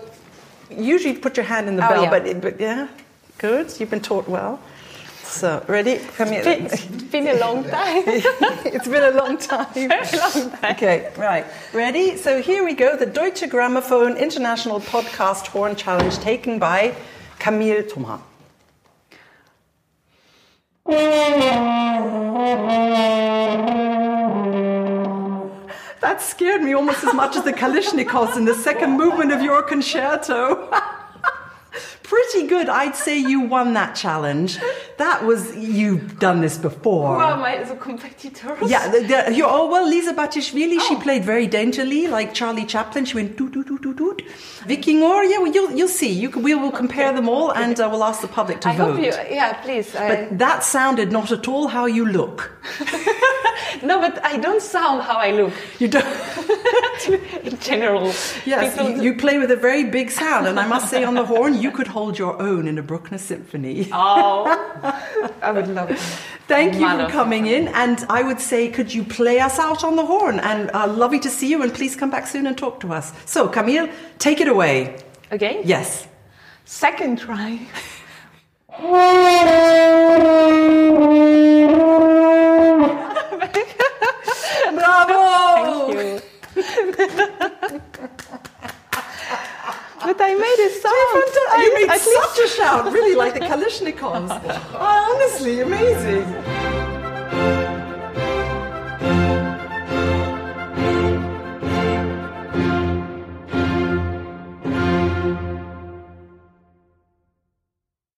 usually 0.71 1.15
you 1.15 1.21
put 1.21 1.37
your 1.37 1.47
hand 1.47 1.69
in 1.69 1.77
the 1.77 1.85
Oh, 1.87 1.89
bell, 1.89 2.03
yeah. 2.05 2.11
but, 2.11 2.41
but 2.43 2.61
yeah, 2.61 2.89
good. 3.39 3.73
You've 3.81 3.91
been 3.91 4.01
taught 4.03 4.29
well. 4.29 4.61
So, 5.29 5.63
ready? 5.69 5.99
Come 6.17 6.29
here. 6.29 6.43
It's 6.47 6.87
been 7.11 7.29
a 7.29 7.35
long 7.35 7.65
time. 7.65 8.03
it's 8.07 8.89
been 8.89 9.03
a 9.03 9.11
long 9.11 9.37
time. 9.37 9.67
Very 9.75 10.19
long 10.19 10.51
time. 10.51 10.73
Okay, 10.73 11.13
right. 11.19 11.45
Ready? 11.75 12.17
So 12.17 12.41
here 12.41 12.65
we 12.65 12.75
go. 12.75 12.97
The 12.97 13.07
Deutsche 13.07 13.43
Grammophon 13.43 14.19
International 14.19 14.81
Podcast 14.81 15.49
Horn 15.49 15.77
Challenge 15.77 16.17
taken 16.19 16.59
by 16.59 16.95
Camille 17.39 17.83
Thomas. 17.87 18.21
That 26.01 26.23
scared 26.23 26.63
me 26.63 26.73
almost 26.73 27.05
as 27.05 27.13
much 27.13 27.37
as 27.37 27.45
the 27.45 27.53
Kalashnikovs 27.53 28.37
in 28.37 28.45
the 28.45 28.55
second 28.55 28.97
movement 28.97 29.33
of 29.33 29.43
your 29.43 29.63
concerto. 29.63 30.71
Pretty 32.03 32.47
good. 32.47 32.69
I'd 32.69 32.95
say 32.97 33.19
you 33.19 33.41
won 33.41 33.75
that 33.75 33.95
challenge. 33.95 34.59
That 34.99 35.25
was, 35.25 35.55
you've 35.57 36.19
done 36.19 36.41
this 36.41 36.57
before. 36.57 37.15
Who 37.15 37.21
are 37.21 37.37
my 37.37 37.63
the 37.63 37.75
competitors? 37.77 38.71
Yeah, 38.71 38.89
the, 38.89 39.01
the, 39.01 39.35
you, 39.35 39.45
oh 39.47 39.69
well, 39.71 39.89
Lisa 39.89 40.15
Batiashvili, 40.15 40.81
she 40.81 40.97
played 40.97 41.25
very 41.25 41.47
daintily, 41.47 42.07
like 42.07 42.33
Charlie 42.35 42.65
Chaplin. 42.65 43.05
She 43.05 43.15
went 43.17 43.37
doot 43.37 43.53
doot 43.53 43.67
doot 43.67 43.83
doot 43.83 43.97
doot. 43.97 44.23
Víkingur, 44.67 45.29
yeah, 45.31 45.39
well, 45.39 45.53
you'll 45.53 45.73
you'll 45.73 45.89
see. 45.89 46.13
You 46.13 46.31
we 46.31 46.55
will 46.55 46.71
compare 46.73 47.13
them 47.13 47.29
all, 47.29 47.51
and 47.53 47.79
uh, 47.81 47.89
we'll 47.91 48.05
ask 48.05 48.21
the 48.21 48.29
public 48.29 48.61
to 48.63 48.69
I 48.69 48.77
vote. 48.77 48.97
hope 48.97 49.05
you. 49.05 49.13
Yeah, 49.35 49.53
please. 49.63 49.95
I, 49.97 50.09
But 50.09 50.39
that 50.39 50.65
sounded 50.65 51.13
not 51.13 51.31
at 51.33 51.47
all 51.49 51.69
how 51.69 51.87
you 51.87 52.07
look. 52.07 52.53
no, 53.83 54.01
but 54.01 54.25
I 54.25 54.37
don't 54.37 54.63
sound 54.63 55.03
how 55.03 55.17
I 55.17 55.31
look 55.33 55.53
You 55.79 55.89
don't. 55.89 56.07
in 57.45 57.59
general. 57.59 58.13
Yes, 58.45 58.77
you, 58.79 59.03
you 59.03 59.15
play 59.15 59.39
with 59.39 59.51
a 59.51 59.57
very 59.57 59.85
big 59.85 60.11
sound, 60.11 60.47
and 60.47 60.59
I 60.59 60.67
must 60.67 60.91
say, 60.91 61.05
on 61.05 61.15
the 61.15 61.25
horn, 61.25 61.61
you 61.61 61.71
could 61.71 61.87
hold 61.87 62.19
your 62.19 62.41
own 62.41 62.67
in 62.69 62.79
a 62.79 62.83
Bruckner 62.83 63.19
symphony. 63.19 63.89
Oh, 63.93 64.45
I 65.43 65.53
would 65.53 65.69
love 65.69 65.91
it. 65.91 65.99
Thank 66.49 66.75
you 66.75 66.89
for 66.89 67.11
coming 67.11 67.47
in, 67.47 67.69
and 67.69 68.05
I 68.09 68.23
would 68.23 68.41
say, 68.41 68.69
could 68.69 68.93
you 68.93 69.05
play 69.05 69.41
us 69.41 69.59
out 69.59 69.85
on 69.85 69.97
the 69.97 70.07
horn? 70.07 70.39
And 70.41 70.71
uh, 70.73 70.87
lovely 70.87 71.19
to 71.21 71.31
see 71.31 71.49
you, 71.49 71.63
and 71.63 71.73
please 71.73 71.97
come 71.97 72.11
back 72.11 72.27
soon 72.27 72.47
and 72.47 72.57
talk 72.57 72.81
to 72.81 72.93
us. 72.93 73.13
So, 73.25 73.49
Camille, 73.49 73.89
take 74.19 74.41
it 74.41 74.49
away. 74.49 74.99
Again? 75.31 75.63
Yes. 75.65 76.07
Second 76.65 77.19
try. 77.19 77.61
but 90.07 90.21
I 90.21 90.35
made 90.35 90.61
a 90.67 90.71
sound. 90.71 91.33
I, 91.53 91.63
you 91.63 91.71
made 91.75 91.91
such 91.99 92.39
a 92.45 92.49
shout, 92.49 92.93
really, 92.93 93.15
like 93.15 93.35
the 93.35 93.41
Kalashnikovs. 93.41 94.31
oh, 94.75 95.15
honestly, 95.15 95.61
amazing. 95.61 96.25